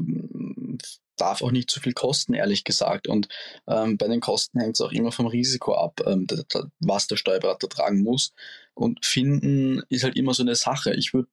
[1.18, 3.08] darf auch nicht zu viel kosten, ehrlich gesagt.
[3.08, 3.28] Und
[3.68, 6.28] ähm, bei den Kosten hängt es auch immer vom Risiko ab, ähm,
[6.80, 8.34] was der Steuerberater tragen muss.
[8.74, 10.94] Und finden ist halt immer so eine Sache.
[10.94, 11.30] Ich würde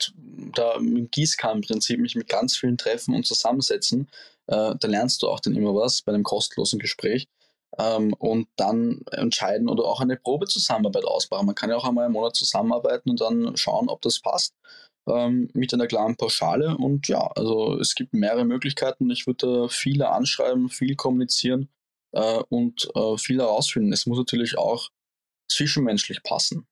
[0.54, 4.08] da im Gießkannenprinzip mich mit ganz vielen treffen und zusammensetzen.
[4.46, 7.28] Äh, da lernst du auch dann immer was bei einem kostenlosen Gespräch.
[7.78, 11.46] Ähm, und dann entscheiden oder auch eine Probezusammenarbeit ausbauen.
[11.46, 14.54] Man kann ja auch einmal einen Monat zusammenarbeiten und dann schauen, ob das passt
[15.06, 16.76] ähm, mit einer klaren Pauschale.
[16.76, 19.10] Und ja, also es gibt mehrere Möglichkeiten.
[19.10, 21.68] Ich würde viele anschreiben, viel kommunizieren
[22.12, 23.92] äh, und äh, viel herausfinden.
[23.92, 24.90] Es muss natürlich auch
[25.48, 26.66] zwischenmenschlich passen.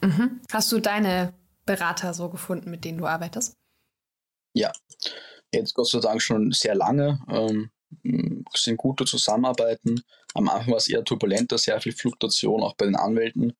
[0.00, 0.40] Mhm.
[0.52, 1.34] Hast du deine
[1.66, 3.56] Berater so gefunden, mit denen du arbeitest?
[4.54, 4.72] Ja,
[5.52, 7.20] jetzt Gott sei Dank schon sehr lange.
[7.28, 7.70] Ähm,
[8.54, 10.02] sind gute Zusammenarbeiten.
[10.34, 13.54] Am Anfang war es eher turbulenter, sehr viel Fluktuation auch bei den Anwälten.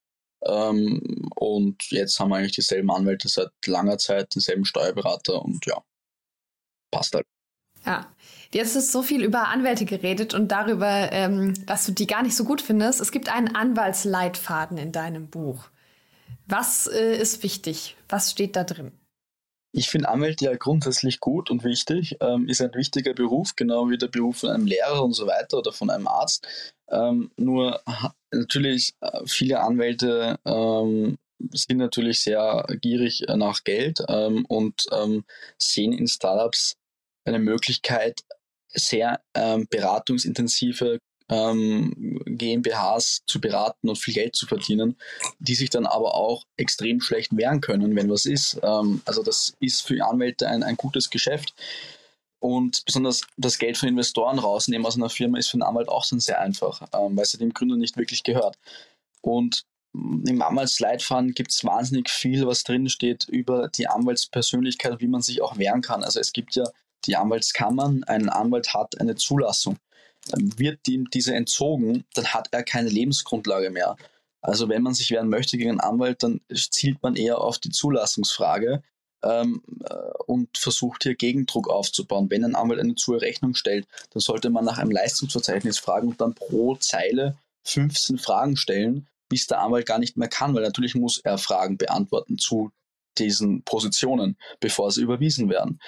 [0.45, 5.83] Ähm, und jetzt haben wir eigentlich dieselben Anwälte seit langer Zeit, denselben Steuerberater und ja,
[6.91, 7.27] passt halt.
[7.87, 8.13] Ja,
[8.53, 12.37] jetzt ist so viel über Anwälte geredet und darüber, ähm, dass du die gar nicht
[12.37, 13.01] so gut findest.
[13.01, 15.69] Es gibt einen Anwaltsleitfaden in deinem Buch.
[16.47, 17.97] Was äh, ist wichtig?
[18.09, 18.93] Was steht da drin?
[19.73, 22.17] Ich finde Anwälte ja grundsätzlich gut und wichtig.
[22.21, 25.59] Ähm, ist ein wichtiger Beruf, genau wie der Beruf von einem Lehrer und so weiter
[25.59, 26.47] oder von einem Arzt.
[26.91, 27.81] Ähm, nur
[28.33, 31.19] natürlich, äh, viele Anwälte ähm,
[31.53, 35.25] sind natürlich sehr gierig nach Geld ähm, und ähm,
[35.59, 36.75] sehen in Startups
[37.25, 38.23] eine Möglichkeit,
[38.73, 44.97] sehr ähm, beratungsintensive ähm, GmbHs zu beraten und viel Geld zu verdienen,
[45.39, 48.59] die sich dann aber auch extrem schlecht wehren können, wenn was ist.
[48.63, 51.55] Ähm, also das ist für Anwälte ein, ein gutes Geschäft.
[52.41, 56.07] Und besonders das Geld von Investoren rausnehmen aus einer Firma ist für einen Anwalt auch
[56.07, 58.57] dann sehr einfach, ähm, weil es dem Gründer nicht wirklich gehört.
[59.21, 59.65] Und
[59.95, 65.43] im Anwaltsleitfaden gibt es wahnsinnig viel, was drin steht über die Anwaltspersönlichkeit, wie man sich
[65.43, 66.05] auch wehren kann.
[66.05, 66.65] Also es gibt ja
[67.07, 69.77] die Anwaltskammern, ein Anwalt hat eine Zulassung
[70.35, 73.97] wird ihm diese entzogen, dann hat er keine Lebensgrundlage mehr.
[74.41, 77.71] Also wenn man sich wehren möchte gegen einen Anwalt, dann zielt man eher auf die
[77.71, 78.83] Zulassungsfrage
[79.23, 79.95] ähm, äh,
[80.27, 82.31] und versucht hier Gegendruck aufzubauen.
[82.31, 86.21] Wenn ein Anwalt eine zu Rechnung stellt, dann sollte man nach einem Leistungsverzeichnis fragen und
[86.21, 90.95] dann pro Zeile 15 Fragen stellen, bis der Anwalt gar nicht mehr kann, weil natürlich
[90.95, 92.71] muss er Fragen beantworten zu
[93.19, 95.81] diesen Positionen, bevor sie überwiesen werden.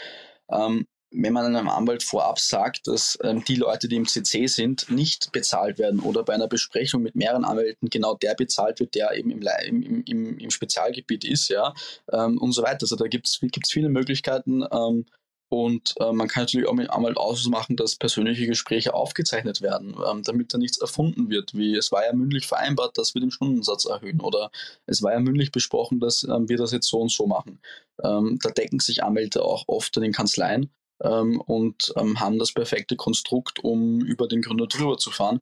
[0.50, 4.90] Ähm, wenn man einem Anwalt vorab sagt, dass ähm, die Leute, die im CC sind,
[4.90, 9.12] nicht bezahlt werden oder bei einer Besprechung mit mehreren Anwälten genau der bezahlt wird, der
[9.16, 9.42] eben im,
[9.82, 11.74] im, im, im Spezialgebiet ist, ja,
[12.12, 12.82] ähm, und so weiter.
[12.82, 15.06] Also da gibt es viele Möglichkeiten, ähm,
[15.52, 20.22] und äh, man kann natürlich auch mit Anwalt ausmachen, dass persönliche Gespräche aufgezeichnet werden, ähm,
[20.22, 21.54] damit da nichts erfunden wird.
[21.54, 24.20] Wie es war ja mündlich vereinbart, dass wir den Stundensatz erhöhen.
[24.20, 24.52] Oder
[24.86, 27.60] es war ja mündlich besprochen, dass ähm, wir das jetzt so und so machen.
[28.00, 30.70] Ähm, da decken sich Anwälte auch oft in den Kanzleien
[31.02, 35.40] ähm, und ähm, haben das perfekte Konstrukt, um über den Gründer drüber zu fahren.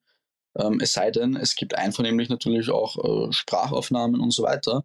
[0.56, 4.84] Ähm, es sei denn, es gibt einvernehmlich natürlich auch äh, Sprachaufnahmen und so weiter.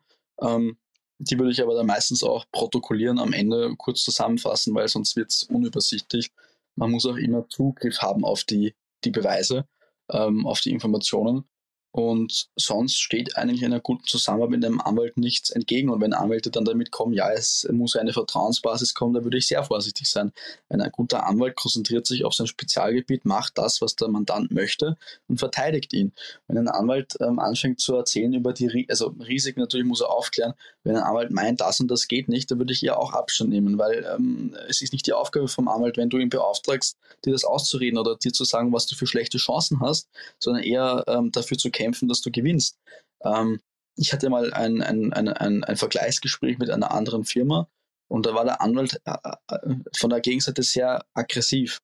[1.19, 5.29] Die würde ich aber dann meistens auch protokollieren, am Ende kurz zusammenfassen, weil sonst wird
[5.29, 6.31] es unübersichtlich.
[6.75, 9.67] Man muss auch immer Zugriff haben auf die, die Beweise,
[10.09, 11.45] ähm, auf die Informationen.
[11.93, 15.91] Und sonst steht eigentlich einer guten Zusammenarbeit mit einem Anwalt nichts entgegen.
[15.91, 19.45] Und wenn Anwälte dann damit kommen, ja, es muss eine Vertrauensbasis kommen, da würde ich
[19.45, 20.31] sehr vorsichtig sein.
[20.69, 25.37] ein guter Anwalt konzentriert sich auf sein Spezialgebiet, macht das, was der Mandant möchte und
[25.37, 26.13] verteidigt ihn.
[26.47, 30.55] Wenn ein Anwalt ähm, anfängt zu erzählen über die, also Risiken natürlich muss er aufklären.
[30.83, 33.51] Wenn ein Anwalt meint, das und das geht nicht, dann würde ich eher auch Abstand
[33.51, 37.33] nehmen, weil ähm, es ist nicht die Aufgabe vom Anwalt, wenn du ihn beauftragst, dir
[37.33, 41.31] das auszureden oder dir zu sagen, was du für schlechte Chancen hast, sondern eher ähm,
[41.31, 42.79] dafür zu kämpfen, kämpfen, dass du gewinnst.
[43.23, 43.59] Ähm,
[43.95, 47.67] ich hatte mal ein, ein, ein, ein, ein Vergleichsgespräch mit einer anderen Firma
[48.07, 49.17] und da war der Anwalt äh,
[49.47, 51.79] äh, von der Gegenseite sehr aggressiv,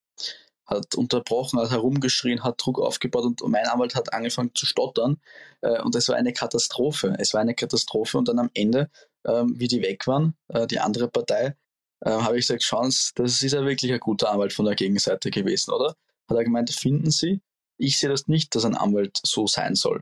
[0.66, 5.18] hat unterbrochen, hat herumgeschrien, hat Druck aufgebaut und mein Anwalt hat angefangen zu stottern
[5.62, 7.16] äh, und es war eine Katastrophe.
[7.20, 8.90] Es war eine Katastrophe und dann am Ende,
[9.26, 10.36] ähm, wie die weg waren,
[10.70, 11.56] die andere Partei,
[12.06, 15.32] habe ich gesagt, schauen Sie, das ist ja wirklich ein guter Anwalt von der Gegenseite
[15.32, 15.96] gewesen, oder?
[16.30, 17.42] Hat er gemeint, finden Sie?
[17.80, 20.02] Ich sehe das nicht, dass ein Anwalt so sein soll.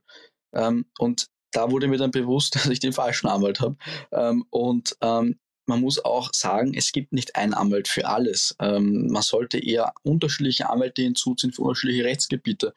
[0.53, 3.77] Ähm, und da wurde mir dann bewusst, dass ich den falschen Anwalt habe.
[4.11, 8.55] Ähm, und ähm, man muss auch sagen, es gibt nicht einen Anwalt für alles.
[8.57, 12.73] Man sollte eher unterschiedliche Anwälte hinzuziehen für unterschiedliche Rechtsgebiete.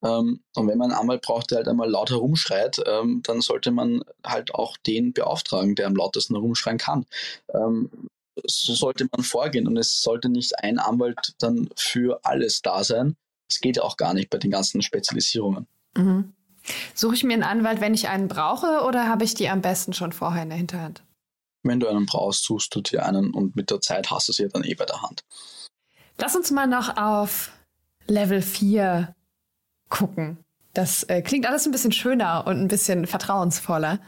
[0.00, 4.54] Und wenn man einen Anwalt braucht, der halt einmal laut herumschreit, dann sollte man halt
[4.54, 7.06] auch den beauftragen, der am lautesten herumschreien kann.
[7.48, 13.16] so sollte man vorgehen und es sollte nicht ein Anwalt dann für alles da sein,
[13.48, 15.66] das geht auch gar nicht bei den ganzen Spezialisierungen.
[15.96, 16.32] Mhm.
[16.94, 19.92] Suche ich mir einen Anwalt, wenn ich einen brauche, oder habe ich die am besten
[19.92, 21.02] schon vorher in der Hinterhand?
[21.62, 24.44] Wenn du einen brauchst, suchst du dir einen und mit der Zeit hast du sie
[24.44, 25.24] ja dann eh bei der Hand.
[26.18, 27.52] Lass uns mal noch auf
[28.06, 29.14] Level 4
[29.88, 30.38] gucken.
[30.72, 34.00] Das äh, klingt alles ein bisschen schöner und ein bisschen vertrauensvoller.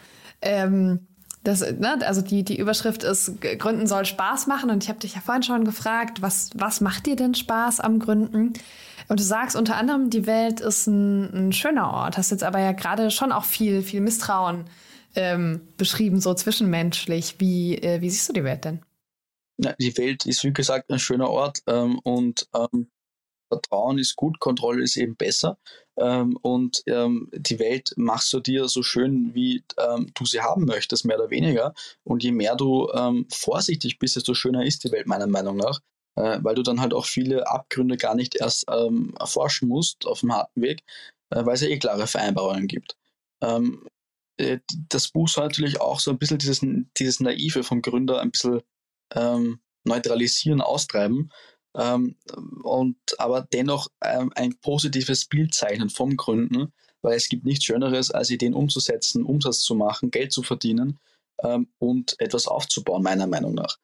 [0.43, 1.07] Ähm,
[1.47, 4.71] das, ne, also die, die Überschrift ist, Gründen soll Spaß machen.
[4.71, 8.01] Und ich habe dich ja vorhin schon gefragt, was, was macht dir denn Spaß am
[8.01, 8.53] Gründen?
[9.09, 12.19] Und du sagst unter anderem, die Welt ist ein, ein schöner Ort.
[12.19, 14.65] Hast jetzt aber ja gerade schon auch viel, viel Misstrauen
[15.15, 17.37] ähm, beschrieben, so zwischenmenschlich.
[17.39, 18.83] Wie, äh, wie siehst du die Welt denn?
[19.59, 22.91] Ja, die Welt ist, wie gesagt, ein schöner Ort ähm, und ähm,
[23.49, 25.59] Vertrauen ist gut, Kontrolle ist eben besser.
[25.99, 30.65] Ähm, und ähm, die Welt machst du dir so schön, wie ähm, du sie haben
[30.65, 31.75] möchtest, mehr oder weniger.
[32.05, 35.81] Und je mehr du ähm, vorsichtig bist, desto schöner ist die Welt meiner Meinung nach.
[36.17, 40.21] Äh, weil du dann halt auch viele Abgründe gar nicht erst ähm, erforschen musst auf
[40.21, 40.83] dem harten Weg,
[41.31, 42.97] äh, weil es ja eh klare Vereinbarungen gibt.
[43.43, 43.87] Ähm,
[44.39, 46.65] äh, das Buch soll natürlich auch so ein bisschen dieses,
[46.97, 48.63] dieses Naive vom Gründer ein bisschen
[49.85, 51.31] neutralisieren, austreiben
[51.77, 52.17] ähm,
[52.63, 58.11] und aber dennoch ähm, ein positives Bild zeichnen vom Gründen, weil es gibt nichts Schöneres,
[58.11, 60.99] als Ideen umzusetzen, Umsatz zu machen, Geld zu verdienen
[61.43, 63.79] ähm, und etwas aufzubauen, meiner Meinung nach.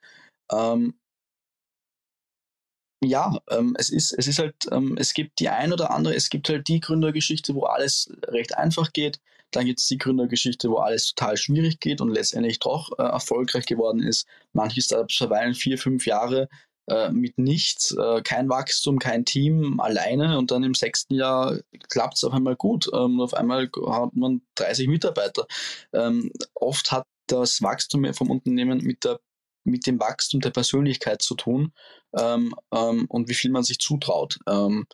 [0.50, 0.94] Ähm,
[3.04, 6.30] ja, ähm, es ist, es ist halt, ähm, es gibt die ein oder andere, es
[6.30, 9.20] gibt halt die Gründergeschichte, wo alles recht einfach geht.
[9.50, 13.66] Dann gibt es die Gründergeschichte, wo alles total schwierig geht und letztendlich doch äh, erfolgreich
[13.66, 14.26] geworden ist.
[14.52, 16.48] Manche Startups verweilen vier, fünf Jahre
[16.88, 22.16] äh, mit nichts, äh, kein Wachstum, kein Team, alleine und dann im sechsten Jahr klappt
[22.16, 22.90] es auf einmal gut.
[22.92, 25.46] Ähm, auf einmal hat man 30 Mitarbeiter.
[25.92, 29.20] Ähm, oft hat das Wachstum vom Unternehmen mit, der,
[29.64, 31.72] mit dem Wachstum der Persönlichkeit zu tun
[32.18, 34.38] ähm, ähm und wie viel man sich zutraut.
[34.48, 34.86] Ähm,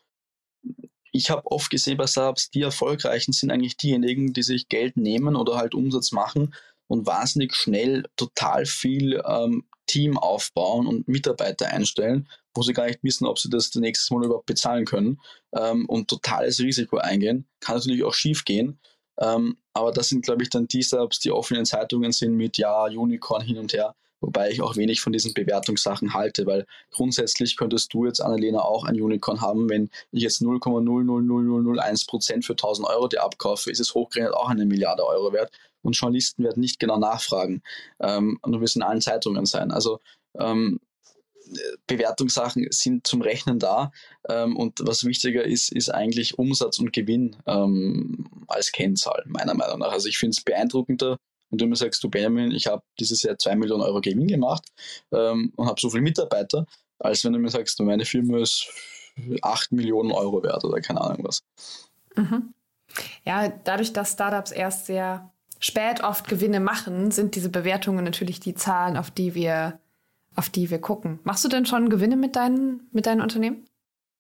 [1.13, 5.37] ich habe oft gesehen bei Startups, die erfolgreichen sind eigentlich diejenigen, die sich Geld nehmen
[5.37, 6.55] oder halt Umsatz machen
[6.87, 13.03] und wahnsinnig schnell total viel ähm, Team aufbauen und Mitarbeiter einstellen, wo sie gar nicht
[13.03, 15.21] wissen, ob sie das nächste Mal überhaupt bezahlen können
[15.53, 17.47] ähm, und totales Risiko eingehen.
[17.61, 18.79] Kann natürlich auch schief gehen.
[19.21, 22.85] Ähm, aber das sind, glaube ich, dann die Startups, die offenen Zeitungen sind mit Ja,
[22.85, 23.97] Unicorn hin und her.
[24.21, 28.83] Wobei ich auch wenig von diesen Bewertungssachen halte, weil grundsätzlich könntest du jetzt, Annalena, auch
[28.85, 29.71] ein Unicorn haben.
[29.71, 35.07] Wenn ich jetzt 0,00001% für 1000 Euro dir abkaufe, ist es hochgerechnet auch eine Milliarde
[35.07, 35.53] Euro wert.
[35.83, 37.63] Und Journalisten werden nicht genau nachfragen.
[38.01, 39.71] Ähm, und du wirst in allen Zeitungen sein.
[39.71, 40.01] Also
[40.39, 40.81] ähm,
[41.87, 43.91] Bewertungssachen sind zum Rechnen da.
[44.29, 49.81] Ähm, und was wichtiger ist, ist eigentlich Umsatz und Gewinn ähm, als Kennzahl, meiner Meinung
[49.81, 49.93] nach.
[49.93, 51.19] Also ich finde es beeindruckender,
[51.51, 54.65] wenn du mir sagst, du Benjamin, ich habe dieses Jahr 2 Millionen Euro Gewinn gemacht
[55.13, 56.67] ähm, und habe so viele Mitarbeiter,
[56.99, 58.69] als wenn du mir sagst, meine Firma ist
[59.43, 61.43] 8 Millionen Euro wert oder keine Ahnung was.
[62.17, 62.55] Mhm.
[63.25, 68.55] Ja, dadurch, dass Startups erst sehr spät oft Gewinne machen, sind diese Bewertungen natürlich die
[68.55, 69.81] Zahlen, auf die wir,
[70.35, 71.19] auf die wir gucken.
[71.25, 73.67] Machst du denn schon Gewinne mit deinen, mit deinen Unternehmen?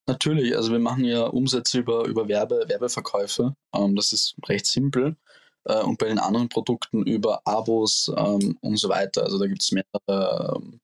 [0.06, 3.54] Natürlich, also wir machen ja Umsätze über, über Werbe, Werbeverkäufe.
[3.74, 5.16] Ähm, das ist recht simpel
[5.64, 9.22] äh, und bei den anderen Produkten über Abos ähm, und so weiter.
[9.24, 10.80] Also da gibt es mehrere, ähm,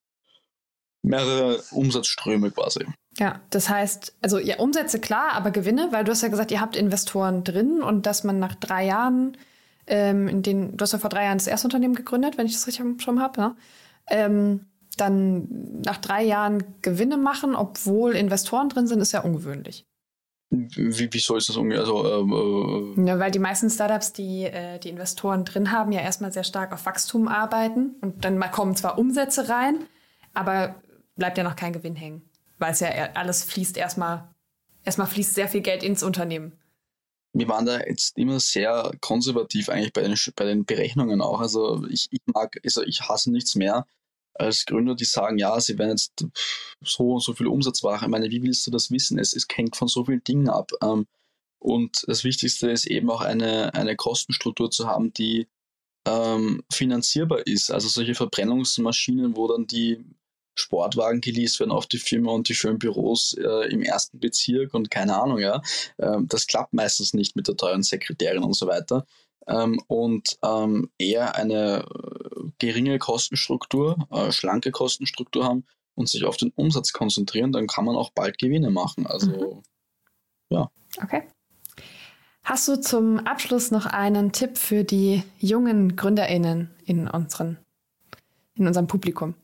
[1.03, 2.85] mehrere Umsatzströme quasi.
[3.19, 6.61] Ja, das heißt, also ja, Umsätze klar, aber Gewinne, weil du hast ja gesagt, ihr
[6.61, 9.37] habt Investoren drin und dass man nach drei Jahren,
[9.87, 12.53] ähm, in den, du hast ja vor drei Jahren das erste Unternehmen gegründet, wenn ich
[12.53, 13.57] das richtig schon habe, ne?
[14.09, 14.67] ähm,
[14.97, 19.87] dann nach drei Jahren Gewinne machen, obwohl Investoren drin sind, ist ja ungewöhnlich.
[20.51, 21.81] Wie, wieso ist das ungefähr?
[21.81, 26.01] Also, ähm, äh, ja, weil die meisten Startups, die äh, die Investoren drin haben, ja
[26.01, 29.87] erstmal sehr stark auf Wachstum arbeiten und dann kommen zwar Umsätze rein,
[30.33, 30.77] aber
[31.17, 32.23] bleibt ja noch kein Gewinn hängen,
[32.59, 34.29] weil es ja alles fließt erstmal,
[34.85, 36.53] erstmal fließt sehr viel Geld ins Unternehmen.
[37.35, 41.41] Wir waren da jetzt immer sehr konservativ eigentlich bei den, bei den Berechnungen auch.
[41.41, 43.87] Also ich, ich mag, also ich hasse nichts mehr,
[44.35, 46.27] als Gründer, die sagen, ja, sie werden jetzt
[46.81, 48.05] so und so viel Umsatz machen.
[48.05, 49.19] Ich meine, wie willst du das wissen?
[49.19, 50.71] Es, es hängt von so vielen Dingen ab.
[50.83, 51.07] Ähm,
[51.59, 55.49] und das Wichtigste ist eben auch eine, eine Kostenstruktur zu haben, die
[56.07, 57.71] ähm, finanzierbar ist.
[57.71, 60.05] Also solche Verbrennungsmaschinen, wo dann die
[60.55, 64.91] Sportwagen geleast werden auf die Firma und die schönen Büros äh, im ersten Bezirk und
[64.91, 65.63] keine Ahnung, ja.
[65.99, 69.05] Ähm, das klappt meistens nicht mit der teuren Sekretärin und so weiter
[69.47, 76.37] ähm, und ähm, eher eine äh, geringe Kostenstruktur, äh, schlanke Kostenstruktur haben und sich auf
[76.37, 79.07] den Umsatz konzentrieren, dann kann man auch bald Gewinne machen.
[79.07, 79.63] Also mhm.
[80.51, 80.71] ja.
[81.03, 81.23] Okay.
[82.45, 87.59] Hast du zum Abschluss noch einen Tipp für die jungen GründerInnen in, unseren,
[88.55, 89.35] in unserem Publikum?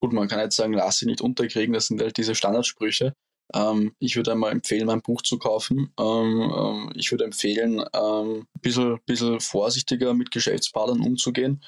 [0.00, 3.14] Gut, man kann jetzt sagen, lass sie nicht unterkriegen, das sind halt diese Standardsprüche.
[3.54, 5.92] Ähm, ich würde einmal empfehlen, mein Buch zu kaufen.
[5.98, 11.62] Ähm, ähm, ich würde empfehlen, ein bisschen, bisschen vorsichtiger mit Geschäftspartnern umzugehen.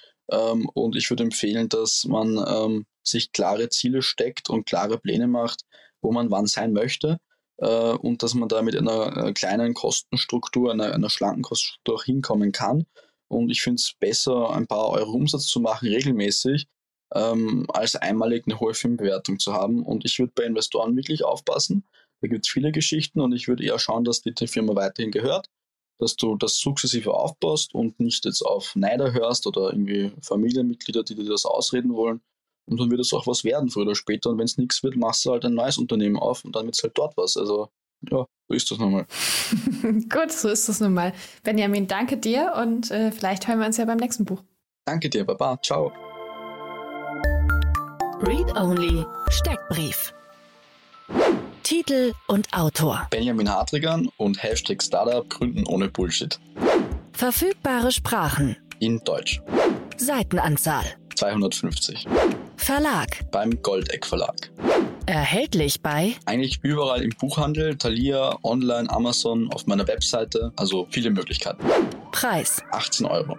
[0.74, 5.64] und ich würde empfehlen, dass man sich klare Ziele steckt und klare Pläne macht,
[6.02, 7.18] wo man wann sein möchte.
[7.60, 12.04] Äh, und dass man da mit einer, einer kleinen Kostenstruktur, einer, einer schlanken Kostenstruktur auch
[12.04, 12.86] hinkommen kann.
[13.28, 16.66] Und ich finde es besser, ein paar Euro Umsatz zu machen regelmäßig,
[17.14, 19.82] ähm, als einmalig eine hohe Firmenbewertung zu haben.
[19.82, 21.84] Und ich würde bei Investoren wirklich aufpassen.
[22.20, 25.10] Da gibt es viele Geschichten und ich würde eher schauen, dass die, die Firma weiterhin
[25.10, 25.48] gehört,
[25.98, 31.14] dass du das sukzessive aufbaust und nicht jetzt auf Neider hörst oder irgendwie Familienmitglieder, die
[31.14, 32.20] dir das ausreden wollen.
[32.66, 34.30] Und dann wird es auch was werden, früher oder später.
[34.30, 36.76] Und wenn es nichts wird, machst du halt ein neues Unternehmen auf und dann wird
[36.76, 37.36] es halt dort was.
[37.36, 37.68] Also
[38.08, 39.06] ja, so ist das nun mal.
[40.08, 41.12] Gut, so ist das nun mal.
[41.42, 44.42] Benjamin, danke dir und äh, vielleicht hören wir uns ja beim nächsten Buch.
[44.86, 45.60] Danke dir, Baba.
[45.62, 45.92] Ciao.
[48.22, 50.12] Read Only Steckbrief.
[51.62, 53.06] Titel und Autor.
[53.10, 56.38] Benjamin Hartrigan und Hashtag Startup Gründen ohne Bullshit.
[57.12, 58.56] Verfügbare Sprachen.
[58.78, 59.40] In Deutsch.
[59.96, 60.84] Seitenanzahl.
[61.14, 62.06] 250.
[62.56, 63.30] Verlag.
[63.30, 64.50] Beim Goldeck Verlag.
[65.06, 71.64] Erhältlich bei eigentlich überall im Buchhandel, Thalia, online, Amazon, auf meiner Webseite, also viele Möglichkeiten.
[72.12, 73.38] Preis 18 Euro.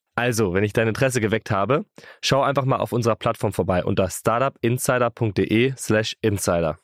[0.15, 1.85] Also, wenn ich dein Interesse geweckt habe,
[2.21, 6.79] schau einfach mal auf unserer Plattform vorbei unter startupinsider.de/slash insider.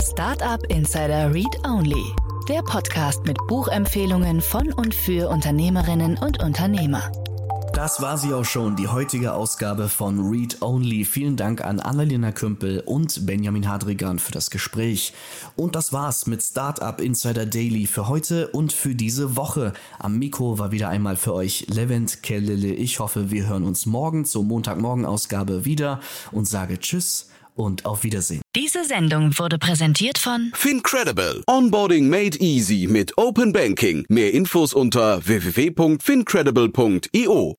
[0.00, 2.14] Startup Insider Read Only,
[2.48, 7.10] der Podcast mit Buchempfehlungen von und für Unternehmerinnen und Unternehmer.
[7.76, 11.04] Das war sie auch schon, die heutige Ausgabe von Read Only.
[11.04, 15.12] Vielen Dank an Annalena Kümpel und Benjamin Hadrigan für das Gespräch.
[15.56, 19.74] Und das war's mit Startup Insider Daily für heute und für diese Woche.
[19.98, 22.72] Am Mikro war wieder einmal für euch Levent Kellele.
[22.72, 26.00] Ich hoffe, wir hören uns morgen zur Montagmorgen-Ausgabe wieder
[26.32, 28.40] und sage Tschüss und auf Wiedersehen.
[28.56, 31.42] Diese Sendung wurde präsentiert von Fincredible.
[31.46, 34.06] Onboarding made easy mit Open Banking.
[34.08, 37.56] Mehr Infos unter www.fincredible.io.